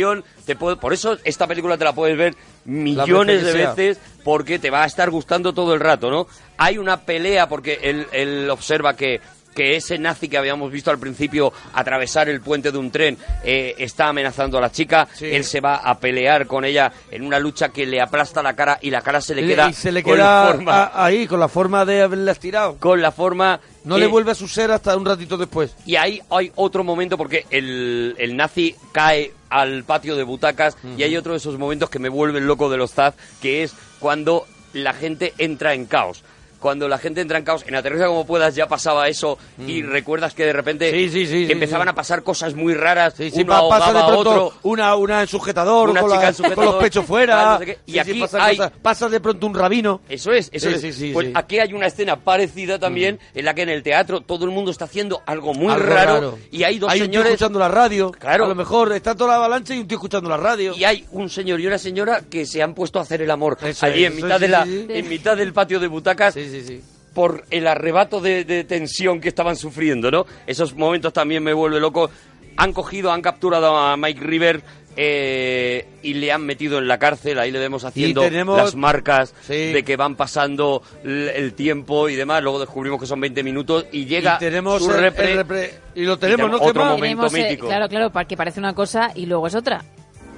[0.45, 2.35] Te por eso esta película te la puedes ver
[2.65, 6.27] millones de veces porque te va a estar gustando todo el rato, ¿no?
[6.57, 9.21] Hay una pelea porque él, él observa que,
[9.55, 13.73] que ese nazi que habíamos visto al principio atravesar el puente de un tren eh,
[13.77, 15.07] está amenazando a la chica.
[15.13, 15.25] Sí.
[15.25, 18.77] Él se va a pelear con ella en una lucha que le aplasta la cara
[18.81, 21.39] y la cara se le queda y se le con queda forma, a- ahí, con
[21.39, 22.75] la forma de haberla estirado.
[22.79, 25.75] con la forma No le vuelve a su ser hasta un ratito después.
[25.85, 31.03] y ahí hay otro momento porque el, el nazi cae al patio de butacas y
[31.03, 34.45] hay otro de esos momentos que me vuelven loco de los Zaz, que es cuando
[34.73, 36.23] la gente entra en caos.
[36.59, 39.37] Cuando la gente entra en caos, en Aterriza como puedas ya pasaba eso
[39.67, 40.95] y recuerdas que de repente Mm.
[40.95, 43.99] Sí, sí, sí, empezaban a pasar cosas muy raras, Sí, sí, uno pa- pasa de
[44.03, 47.05] pronto otro, una, una en sujetador, Una con, chica la- en sujetador, con los pechos
[47.05, 47.35] fuera.
[47.35, 47.79] tal, no sé.
[47.85, 48.71] Y aquí pasan hay- cosas.
[48.81, 50.01] pasa de pronto un rabino.
[50.09, 50.95] Eso es, eso es.
[51.13, 54.51] pues aquí hay una escena parecida también en la que en el teatro todo el
[54.51, 56.39] mundo está haciendo algo muy Algo raro, raro.
[56.51, 58.11] y hay dos Hay un tío señores escuchando la radio.
[58.11, 58.45] Claro.
[58.45, 60.73] A lo mejor está toda la avalancha y un tío escuchando la radio.
[60.75, 63.57] y hay un señor y una señora que se han puesto a hacer el amor
[63.61, 66.67] Eso allí es, en mitad de la en mitad del patio de butacas Sí, sí,
[66.67, 66.81] sí.
[67.13, 70.25] por el arrebato de, de tensión que estaban sufriendo, ¿no?
[70.47, 72.09] Esos momentos también me vuelve loco.
[72.57, 74.61] Han cogido, han capturado a Mike River
[74.97, 77.37] eh, y le han metido en la cárcel.
[77.39, 79.73] Ahí le vemos haciendo tenemos- las marcas Sí.
[79.73, 82.41] de que van pasando el tiempo y demás.
[82.41, 85.71] Luego descubrimos que son 20 minutos y llega y tenemos su el- repre- el repre-
[85.95, 86.57] y lo tenemos, ¿no?
[86.61, 87.67] otro momento Tenemos, eh, mítico.
[87.67, 89.83] claro, claro, para que parece una cosa y luego es otra.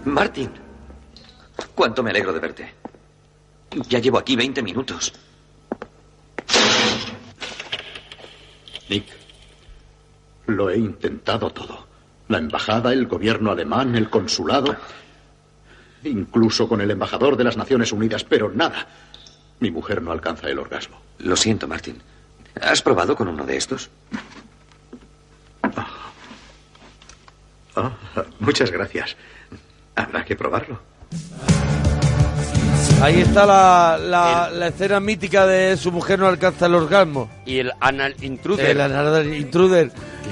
[0.06, 0.50] Martin,
[1.76, 2.74] cuánto me alegro de verte.
[3.90, 5.14] Ya llevo aquí 20 minutos.
[8.90, 9.06] Nick,
[10.48, 11.88] lo he intentado todo.
[12.30, 14.76] La embajada, el gobierno alemán, el consulado,
[16.04, 18.88] incluso con el embajador de las Naciones Unidas, pero nada.
[19.60, 21.02] Mi mujer no alcanza el orgasmo.
[21.20, 22.02] Lo siento, Martin.
[22.62, 23.90] ¿Has probado con uno de estos?
[27.76, 27.94] Ah,
[28.40, 29.16] muchas gracias.
[29.96, 30.80] Habrá que probarlo.
[33.02, 37.30] Ahí está la, la, la escena mítica de su mujer no alcanza el orgasmo.
[37.46, 38.66] y el anal intruder.
[38.72, 39.92] El Another Intruder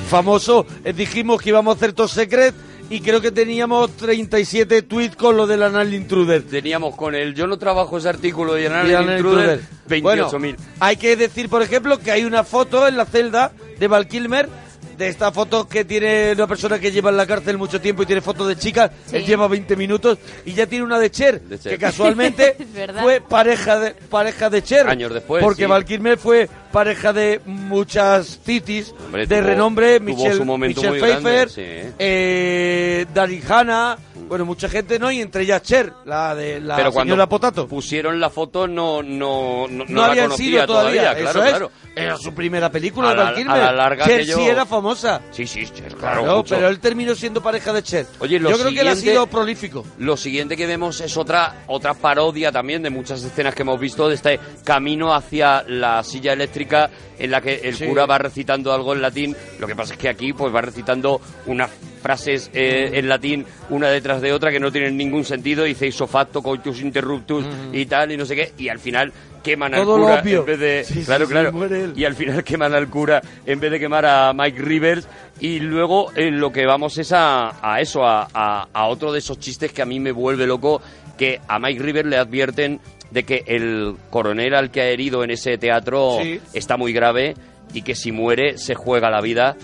[0.10, 0.66] famoso.
[0.84, 2.56] Eh, dijimos que íbamos a hacer Top Secret
[2.90, 6.42] y creo que teníamos 37 tweets con lo del Anal Intruder.
[6.44, 9.60] Teníamos con el yo no trabajo ese artículo y anal Anal intruder,
[9.90, 10.02] Intruder.
[10.02, 10.02] 28.000.
[10.02, 14.08] Bueno, hay que decir, por ejemplo, que hay una foto en la celda de Val
[14.08, 14.50] Kilmer.
[14.98, 18.06] De esta foto que tiene una persona que lleva en la cárcel mucho tiempo y
[18.06, 19.18] tiene fotos de chicas, Sí.
[19.18, 21.74] él lleva 20 minutos y ya tiene una de Cher, De Cher.
[21.74, 22.56] que casualmente
[23.02, 24.88] fue pareja de pareja de Cher.
[24.88, 25.70] Años después, Porque sí.
[25.70, 30.82] Val Kilmer fue pareja de muchas titis Hombre, de tuvo- renombre, tuvo Michelle, su momento
[30.82, 31.62] Michelle Pfeiffer, sí.
[32.00, 33.06] eh,
[33.50, 33.98] Hannah,
[34.28, 35.12] bueno, mucha gente, ¿no?
[35.12, 37.68] Y entre ellas Cher, la de la Pero cuando señora Potato.
[37.68, 41.50] pusieron la foto no no no, no, la conocía sido todavía, claro, eso es.
[41.50, 41.72] claro.
[41.96, 43.58] Era su primera película A la- Val a Kilmer.
[43.58, 45.22] la larga Cher aquello- sí era famosa.
[45.32, 46.56] Sí, sí, Cher, Claro, claro, mucho.
[46.56, 48.06] pero él terminó siendo pareja de Cher.
[48.20, 49.86] Oye, lo Yo creo que él ha sido prolífico.
[50.00, 54.10] Lo siguiente que vemos es otra otra parodia también de muchas escenas que hemos visto
[54.10, 57.86] de este camino hacia la silla eléctrica en la que el Sí.
[57.86, 59.36] cura va recitando algo en latín.
[59.60, 61.70] Lo que pasa es que aquí pues va recitando una
[62.06, 66.06] frases eh, en latín una detrás de otra que no tienen ningún sentido, dice ipso
[66.06, 67.44] facto, coitus interruptus
[67.74, 70.42] y tal, y no sé qué, y al final queman al Todo cura obvio.
[70.42, 70.84] en vez de...
[70.84, 71.52] Sí, claro, sí, claro.
[71.96, 75.08] Y al final queman al cura en vez de quemar a Mike Rivers.
[75.40, 79.18] Y luego en lo que vamos es a, a eso, a, a- a otro de
[79.20, 80.80] esos chistes que a mí me vuelve loco,
[81.18, 82.80] que a Mike Rivers le advierten
[83.10, 86.40] de que el coronel al que ha herido en ese teatro Sí.
[86.54, 87.34] está muy grave
[87.74, 89.56] y que si muere se juega la vida.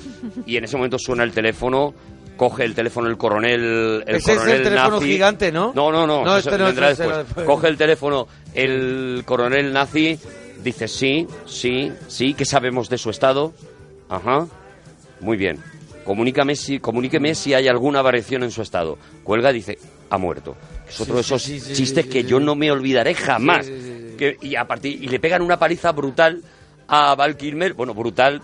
[0.45, 1.93] Y en ese momento suena el teléfono.
[2.41, 5.05] Coge el teléfono el coronel, el Ese es el coronel teléfono nazi.
[5.11, 5.73] gigante, ¿no?
[5.75, 6.25] No, no, no.
[6.25, 7.27] No, eso este no, vendrá ese será después.
[7.27, 7.45] después.
[7.45, 10.17] Coge el teléfono el coronel nazi,
[10.63, 13.53] dice sí, sí, sí, ¿qué sabemos de su estado?
[14.09, 14.47] Ajá,
[15.19, 15.59] muy bien.
[16.03, 18.97] Comunícame si, comuníqueme si hay alguna variación en su estado.
[19.23, 19.77] Cuelga, dice,
[20.09, 20.55] ha muerto.
[20.89, 23.67] Es otro de sí, esos sí, sí, chistes que yo no me olvidaré jamás.
[23.67, 26.41] Que- y, a partir, y le pegan una paliza brutal
[26.87, 27.75] a Val Kilmer.
[27.75, 28.41] Bueno, brutal,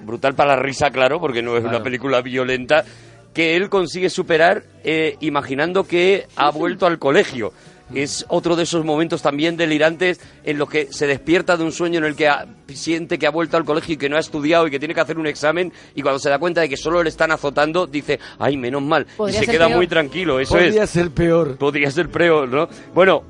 [0.00, 1.76] brutal para la risa, claro, porque no es Claro.
[1.76, 2.86] una película violenta.
[3.34, 7.52] Que él consigue superar eh, imaginando que ha vuelto al colegio.
[7.94, 11.98] Es otro de esos momentos también delirantes en los que se despierta de un sueño
[11.98, 14.66] en el que ha- siente que ha vuelto al colegio y que no ha estudiado
[14.66, 17.02] y que tiene que hacer un examen y cuando se da cuenta de que solo
[17.02, 19.06] le están azotando dice, ay, menos mal.
[19.28, 19.76] Y se queda peor.
[19.76, 20.90] muy tranquilo, eso Podría es.
[20.90, 21.58] ser peor.
[21.58, 22.68] Podría ser peor, ¿no?
[22.94, 23.22] Bueno,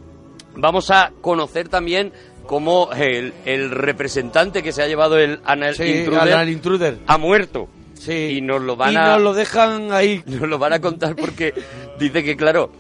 [0.55, 2.13] vamos a conocer también
[2.47, 6.99] cómo el, el representante que se ha llevado el Anal Sí, Intruder al- al intruder.
[7.09, 7.69] ha muerto.
[7.95, 8.13] Sí.
[8.37, 9.07] Y nos lo van y a...
[9.15, 10.23] nos lo dejan ahí.
[10.27, 11.55] Nos lo van a contar porque
[11.99, 12.71] dice que, claro,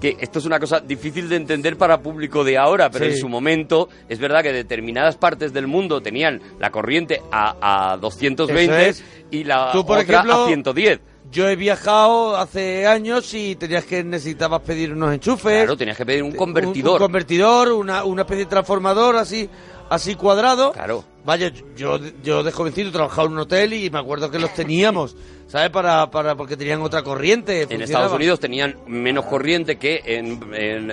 [0.00, 3.12] que esto es una cosa difícil de entender para público de ahora, pero Sí.
[3.12, 7.96] en su momento es verdad que determinadas partes del mundo tenían la corriente a, a
[7.98, 9.04] 220 Eso es.
[9.30, 11.00] y la Tú, por otra ejemplo, a 110.
[11.30, 15.62] Yo he viajado hace años y tenías que necesitabas pedir unos enchufes.
[15.62, 17.00] Claro, tenías que pedir un un- convertidor.
[17.00, 19.48] Un, convertidor, una, una especie de transformador así,
[19.94, 20.72] así cuadrado.
[20.72, 21.04] Claro.
[21.24, 25.14] Vaya, yo, yo de jovencito trabajaba en un hotel y me acuerdo que los teníamos,
[25.46, 25.70] ¿sabes?
[25.70, 27.66] Para, para, porque tenían otra corriente.
[27.70, 27.80] En.
[27.80, 30.90] Estados Unidos tenían menos corriente que en, en,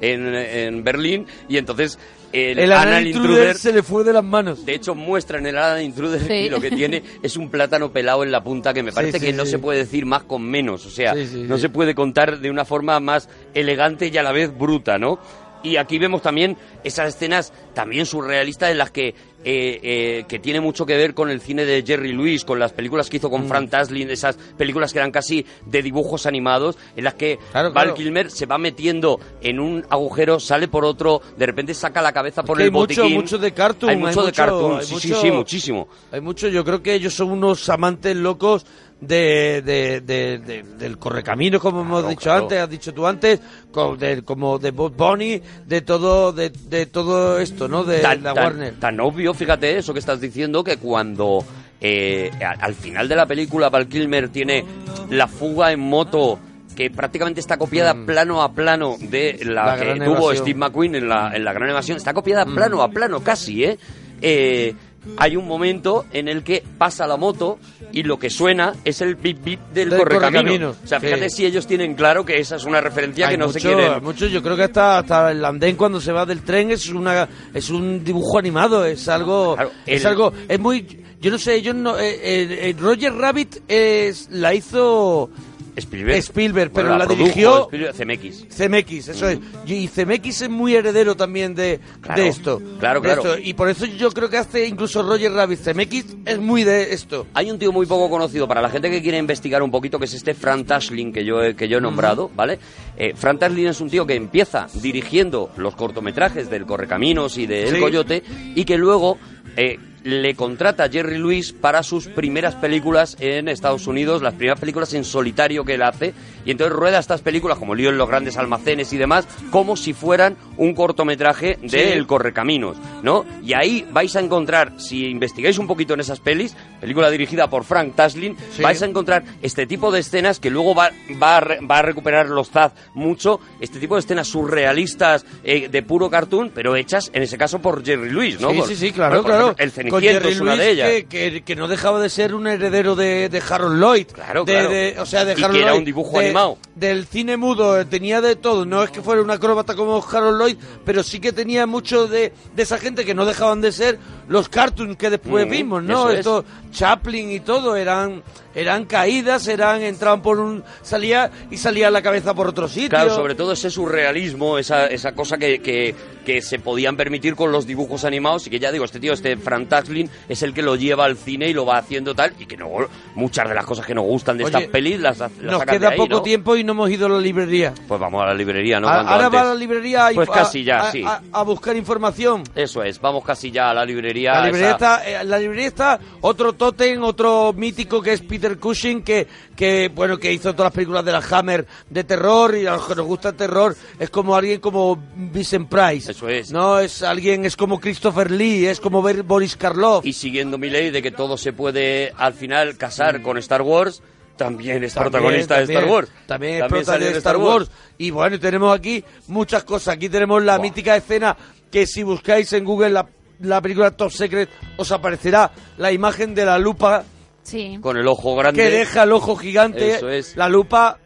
[0.00, 1.98] en- en Berlín y entonces
[2.32, 4.64] el, El Anal Anal Intruder Intruder se le fue de las manos.
[4.64, 6.32] De hecho, muestran el Anal Intruder Sí.
[6.32, 9.26] y lo que tiene es un plátano pelado en la punta que me parece sí,
[9.26, 10.86] que no se puede decir más con menos.
[10.86, 11.62] O sea, Sí, sí, no sí.
[11.62, 15.18] se puede contar de una forma más elegante y a la vez bruta, ¿no?
[15.62, 20.60] Y aquí vemos también esas escenas también surrealistas en las que eh, eh, que tiene
[20.60, 23.32] mucho que ver con el cine de Jerry Lewis, con las películas que hizo Mm.
[23.32, 27.72] con Frank Taslin, esas películas que eran casi de dibujos animados, en las que Claro,
[27.72, 27.94] Val claro.
[27.96, 32.44] Kilmer se va metiendo en un agujero, sale por otro, de repente saca la cabeza
[32.44, 33.20] por que el hay mucho, botiquín.
[33.20, 33.90] mucho de cartoon.
[33.90, 35.88] Hay mucho de cartoon, hay sí, sí, mucho- sí, muchísimo.
[36.12, 38.64] Hay mucho, yo creo que ellos son unos amantes locos
[39.02, 42.44] de, de- de- de- del correcaminos, como hemos dicho claro.
[42.44, 43.40] antes, has dicho tú antes,
[43.70, 47.82] co- de- como de Bob Bunny, de todo, de, de todo esto, ¿no?
[47.84, 48.74] De tan, la tan- Warner.
[48.78, 51.44] tan obvio, fíjate eso que estás diciendo, que cuando
[51.80, 52.30] eh,
[52.60, 54.64] al final de la película Val Kilmer tiene
[55.10, 56.38] la fuga en moto
[56.76, 59.66] que prácticamente está copiada plano a plano de la, Mm.
[59.66, 60.36] La que tuvo evasión.
[60.36, 62.54] Steve McQueen en la, en la Gran Evasión, está copiada Mm.
[62.54, 63.78] plano a plano casi, ¿eh?
[64.22, 64.74] Eh,
[65.16, 67.58] hay un momento en el que pasa la moto
[67.92, 70.70] y lo que suena es el bip bip del, Del correcamino.
[70.70, 71.06] O sea, sí.
[71.06, 73.66] fíjate si ellos tienen claro que esa es una referencia Hay que no mucho, se
[73.66, 74.02] quieren.
[74.02, 77.28] mucho, yo creo que hasta, hasta el andén cuando se va del tren es una
[77.52, 80.86] es un dibujo animado, es algo Claro, es algo es muy
[81.20, 85.30] yo no sé, yo no eh, eh, eh, Roger Rabbit es la hizo
[85.76, 88.46] Spielberg, Spielberg, pero Bueno, la produjo dirigió- CMX.
[88.54, 89.38] CMX, eso es.
[89.66, 92.62] Y CMX es muy heredero también de, Claro, de esto.
[92.78, 93.22] claro, de claro.
[93.34, 93.38] esto.
[93.42, 95.60] Y por eso yo creo que hace incluso Roger Rabbit.
[95.60, 97.26] CMX es muy de esto.
[97.32, 100.04] Hay un tío muy poco conocido para la gente que quiere investigar un poquito, que
[100.04, 102.58] es este Fran Tashlin que yo, he- que yo he nombrado, ¿vale?
[102.98, 107.68] Eh, Fran Tashlin es un tío que empieza dirigiendo los cortometrajes del Correcaminos y de
[107.68, 107.80] El Sí.
[107.80, 108.22] Coyote
[108.54, 109.16] y que luego
[109.56, 114.60] eh, le contrata a Jerry Lewis para sus primeras películas en Estados Unidos, las primeras
[114.60, 116.14] películas en solitario que él hace,
[116.44, 119.92] y entonces rueda estas películas como Lío en los grandes almacenes y demás, como si
[119.92, 121.76] fueran un cortometraje de Sí.
[121.78, 123.24] El Correcaminos, ¿no?
[123.42, 127.64] Y ahí vais a encontrar, si investigáis un poquito en esas pelis, película dirigida por
[127.64, 128.62] Frank Taslin, Sí.
[128.62, 130.90] vais a encontrar este tipo de escenas que luego va,
[131.22, 135.82] va, a, va a recuperar los Zaz mucho, este tipo de escenas surrealistas eh, de
[135.82, 138.50] puro cartoon, pero hechas en ese caso por Jerry Lewis, ¿no?
[138.50, 139.44] sí, Por- sí, sí, claro, por- por claro.
[139.46, 140.88] ejemplo, El Ceniciento es una Lewis, de ellas.
[140.90, 144.06] Que, que- que no dejaba de ser un heredero de, de Harold Lloyd.
[144.12, 144.68] Claro, De- claro.
[144.70, 146.58] de- o sea, de Y Harold que era Lloyd, un dibujo animado.
[146.74, 148.64] del cine mudo, eh, tenía de todo.
[148.64, 152.32] No es que fuera un acróbata como Harold Lloyd, pero sí que tenía mucho de,
[152.54, 156.10] de esa gente que no dejaban de ser los cartoons que después Mm, vimos, ¿no?
[156.10, 156.18] eso es.
[156.20, 158.22] Esto, Chaplin y todo, eran
[158.54, 162.90] eran caídas, eran entraban por un salía y salía la cabeza por otro sitio.
[162.90, 165.94] Claro, sobre todo ese surrealismo, esa, esa cosa que, que,
[166.24, 169.36] que se podían permitir con los dibujos animados y que ya digo, este tío, este
[169.36, 172.46] Frank Taslin, es el que lo lleva al cine y lo va haciendo tal y
[172.46, 172.68] que no
[173.14, 175.74] muchas de las cosas que nos gustan de Oye, estas pelis las, las Nos sacan
[175.74, 176.22] de queda ahí, poco ¿no?
[176.22, 177.74] tiempo y no hemos ido a la librería.
[177.86, 178.88] Pues vamos a la librería, ¿no?
[178.88, 181.02] A- ahora va a la librería y Pues a- casi ya, a, sí.
[181.04, 182.42] a- a buscar información.
[182.54, 184.32] Eso es, vamos casi ya a la librería.
[184.32, 188.41] La librería, esa- está, eh, la librería está otro tótem, otro mítico que es Peter
[188.58, 189.26] Cushing, que,
[189.56, 192.86] que bueno que hizo todas las películas de la Hammer de terror y a los
[192.86, 196.10] que nos gusta el terror es como alguien como Vincent Price.
[196.10, 196.50] Eso es.
[196.52, 200.04] No, es alguien, es como Christopher Lee, es como Boris Karloff.
[200.04, 204.02] Y siguiendo mi ley de que todo se puede al final casar con Star Wars,
[204.36, 206.08] también es También, protagonista de también, Star Wars.
[206.26, 207.70] También es protagonista de Star Wars.
[207.98, 209.94] Y bueno, tenemos aquí muchas cosas.
[209.94, 211.36] Aquí tenemos la mítica escena
[211.70, 213.06] que si buscáis en Google la,
[213.40, 217.04] la película Top Secret os aparecerá la imagen de la lupa
[217.42, 217.78] Sí.
[217.80, 218.62] Con el ojo grande.
[218.62, 219.96] que deja el ojo gigante.
[219.96, 220.36] Eso es.
[220.36, 220.98] La lupa,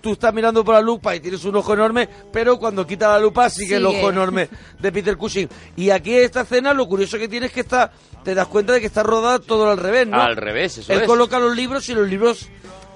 [0.00, 3.20] tú estás mirando por la lupa y tienes un ojo enorme, pero cuando quita la
[3.20, 5.48] lupa sigue, el ojo enorme de Peter Cushing.
[5.76, 7.92] Y aquí esta escena, lo curioso que tienes es que está,
[8.24, 10.20] te das cuenta de que está rodada todo al revés, ¿no?
[10.20, 11.06] Al revés, eso Él es.
[11.06, 12.48] coloca los libros y los libros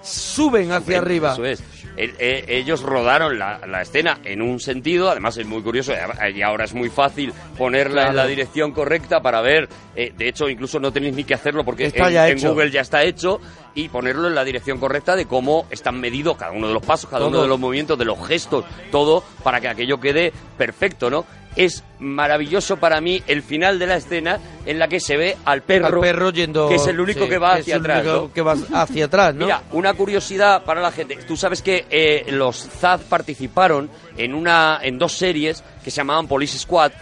[0.03, 1.33] suben hacia arriba.
[1.33, 1.63] Eso es.
[1.97, 5.93] El- eh, ellos rodaron la, la escena en un sentido, además es muy curioso
[6.35, 9.69] y ahora es muy fácil ponerla en la dirección correcta para ver.
[9.95, 11.85] eh, de hecho, incluso no tenéis ni que hacerlo porque
[12.29, 12.39] en.
[12.51, 13.41] Google ya está hecho
[13.75, 17.09] y ponerlo en la dirección correcta de cómo están medidos cada uno de los pasos,
[17.11, 21.25] cada uno de los movimientos, de los gestos, todo para que aquello quede perfecto, ¿no?
[21.57, 25.63] Es maravilloso para mí el final de la escena en la que se ve al
[25.63, 26.69] perro, Al perro yendo.
[26.69, 28.03] que es el único sí, que va es hacia el atrás.
[28.05, 28.33] único ¿no?
[28.33, 29.47] que va hacia atrás, ¿no?
[29.47, 31.17] Mira, una curiosidad para la gente.
[31.27, 33.89] Tú sabes que eh, los Zaz participaron
[34.19, 36.93] en una en dos series que se llamaban Police Squad,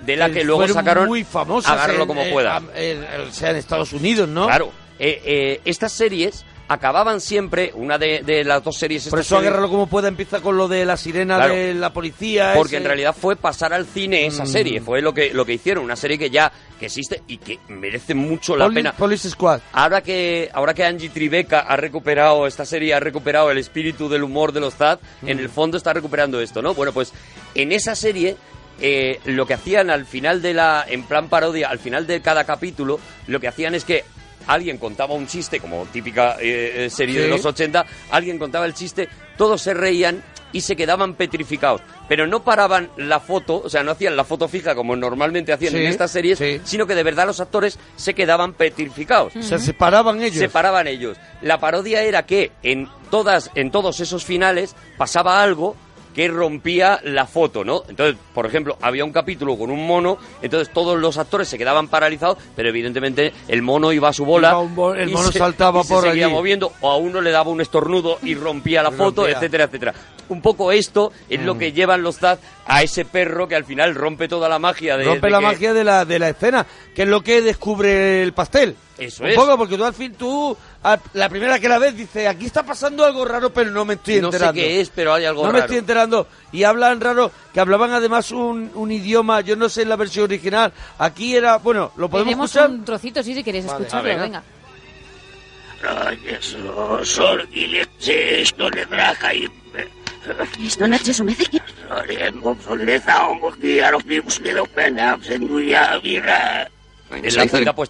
[0.00, 1.72] de la que luego sacaron muy famosas.
[1.72, 2.62] Agárralo en- como en- pueda.
[2.76, 4.46] en- o sea, en Estados Unidos, ¿no?
[4.46, 4.70] Claro.
[4.98, 9.08] Eh, eh, estas series acababan siempre, una de, de las dos series...
[9.08, 11.54] Por eso agárralo como pueda empieza con lo de la sirena Claro.
[11.54, 12.52] de la policía.
[12.54, 14.48] Porque ese- en realidad fue pasar al cine esa Mm.
[14.48, 16.50] serie, fue lo que, lo que hicieron, una serie que ya
[16.80, 18.92] que existe y que merece mucho la Poli- pena.
[18.92, 19.60] Police Squad.
[19.72, 24.22] Ahora que, ahora que Angie Tribeca ha recuperado esta serie, ha recuperado el espíritu del
[24.22, 26.74] humor de los Zad, en el fondo está recuperando esto, ¿no?
[26.74, 27.12] Bueno, pues
[27.54, 28.36] en esa serie,
[28.80, 32.44] eh, lo que hacían al final de la, en plan parodia, al final de cada
[32.44, 32.98] capítulo,
[33.28, 34.04] lo que hacían es que
[34.46, 38.74] alguien contaba un chiste, como típica eh, eh, serie de los 80, alguien contaba el
[38.74, 40.22] chiste, todos se reían
[40.52, 41.80] y se quedaban petrificados.
[42.08, 45.72] Pero no paraban la foto, o sea, no hacían la foto fija como normalmente hacían
[45.72, 46.60] Sí, en estas series, sí.
[46.64, 49.34] sino que de verdad los actores se quedaban petrificados.
[49.34, 50.38] O sea, se separaban ellos.
[50.38, 51.16] Separaban ellos.
[51.42, 55.74] La parodia era que en todas, en todos esos finales pasaba algo
[56.14, 57.82] que rompía la foto, ¿no?
[57.88, 61.88] Entonces, por ejemplo, había un capítulo con un mono, entonces todos los actores se quedaban
[61.88, 65.84] paralizados, pero evidentemente el mono iba a su bola, bo- el mono se- saltaba y
[65.84, 66.34] se por seguía allí.
[66.34, 69.36] moviendo, o a uno le daba un estornudo y rompía la foto, rompía.
[69.36, 69.94] etcétera, etcétera.
[70.28, 71.58] Un poco esto es lo Mm.
[71.58, 75.04] que llevan los Zaz a ese perro que al final rompe toda la magia de
[75.04, 78.22] Rompe de la que- magia de la, de la escena, que es lo que descubre
[78.22, 78.74] el pastel.
[78.96, 79.34] Eso Un es.
[79.36, 82.62] poco, porque tú al fin, tú, a- la primera que la ves, dices, aquí está
[82.62, 84.52] pasando algo raro, pero no me estoy No sé enterando.
[84.60, 85.64] qué es, pero hay algo no me raro.
[85.64, 86.28] estoy enterando.
[86.52, 90.24] Y hablan raro, que hablaban además un, un idioma, yo no sé en la versión
[90.26, 90.72] original.
[90.98, 92.70] Aquí era, bueno, lo podemos Tenemos escuchar.
[92.70, 94.42] un trocito, sí, si queréis Vale, escucharlo, venga.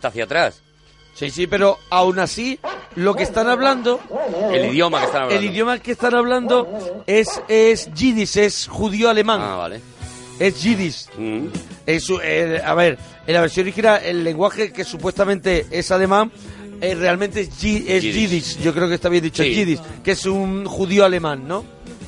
[0.05, 0.63] hacia atrás.
[1.15, 2.59] Sí, sí, pero aún así,
[2.97, 4.01] lo que están hablando,
[4.53, 5.45] El idioma que están hablando.
[5.45, 9.41] el idioma que están hablando es, es yiddish, es judío alemán.
[9.43, 9.81] Ah, vale.
[10.41, 11.07] Es yiddish.
[11.17, 11.47] Mm.
[11.87, 16.33] Es, eh, a ver, en la versión original, el lenguaje que supuestamente es alemán,
[16.81, 18.15] eh, realmente es, yi- es Yiddish.
[18.31, 18.59] yiddish.
[18.59, 19.55] Yo creo que está bien dicho, Sí.
[19.55, 21.65] yiddish, que es un judío alemán, ¿no?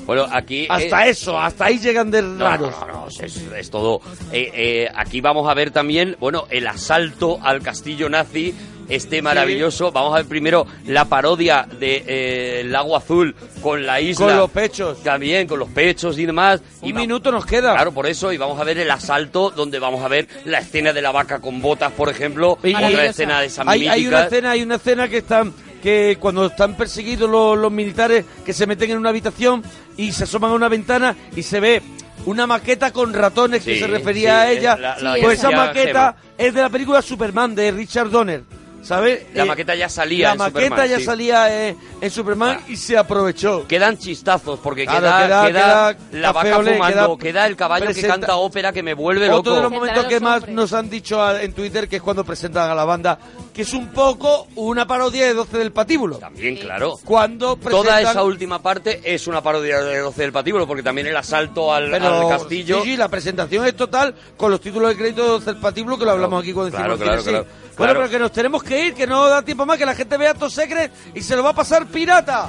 [0.06, 0.66] Bueno, aquí...
[0.68, 2.72] Hasta eh, eso, hasta ahí llegan de No, raros.
[2.80, 4.00] no, no, no, es, es todo.
[4.32, 8.54] Eh, eh, aquí vamos a ver también, bueno, el asalto al castillo nazi,
[8.88, 9.90] este maravilloso.
[9.92, 14.26] Vamos a ver primero la parodia de eh, el Lago Azul con la isla.
[14.26, 15.02] Con los pechos.
[15.02, 16.60] También, con los pechos y demás.
[16.80, 17.72] Un y minuto nos queda.
[17.74, 20.92] Claro, por eso, y vamos a ver el asalto, donde vamos a ver la escena
[20.92, 24.24] de la vaca con botas, por ejemplo, Y- otra escena de esas Hay, hay una
[24.24, 28.66] escena, hay una escena que están que cuando están perseguidos los, los militares que se
[28.66, 29.62] meten en una habitación
[29.96, 31.80] y se asoman a una ventana y se ve
[32.24, 36.52] una maqueta con ratones que se refería a esa la- la pues esa maqueta es
[36.54, 38.42] de la película Superman de Richard Donner.
[38.86, 39.26] ¿Sabes?
[39.34, 41.04] La Eh, maqueta ya salía La en maqueta Superman, ya sí.
[41.04, 43.66] salía eh, en Superman y se aprovechó.
[43.66, 47.56] Quedan chistazos porque Claro, queda, queda- queda queda la vaca Olé, fumando, queda queda, el
[47.56, 49.84] caballo que presenta- canta ópera que me vuelve Otro de los loco.
[49.84, 52.84] momentos que más nos han dicho a- en Twitter que es cuando presentan a la
[52.84, 53.18] banda,
[53.52, 56.18] que es un poco una parodia de 12 del patíbulo.
[56.18, 56.94] También, claro.
[57.04, 61.06] Cuando Toda presentan- esa última parte es una parodia de 12 del patíbulo porque también
[61.08, 62.82] el asalto al, Pero, al castillo.
[62.82, 65.98] Sí, sí, la presentación es total con los títulos de crédito de 12 del patíbulo
[65.98, 67.28] que lo hablamos aquí cuando claro, el claro, sí.
[67.30, 67.94] claro, Bueno, claro.
[68.00, 70.34] pero que nos tenemos que ir, que no da tiempo más, que la gente vea
[70.34, 72.48] Top Secret y se lo va a pasar pirata.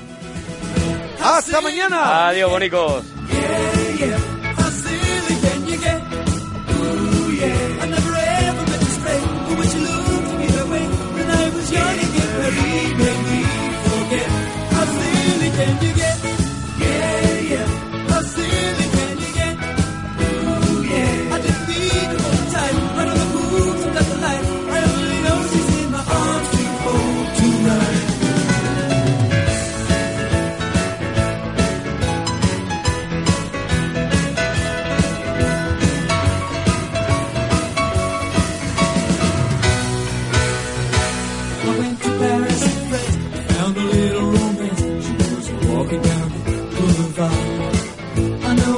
[1.21, 2.27] ¡Hasta mañana!
[2.27, 3.03] Adiós, bonicos.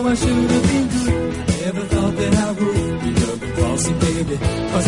[0.10, 1.38] I should have been good.
[1.62, 3.10] Never thought that I would be.
[4.72, 4.82] A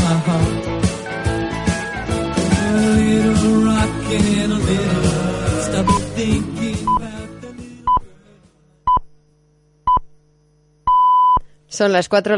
[11.68, 12.30] Son las cuatro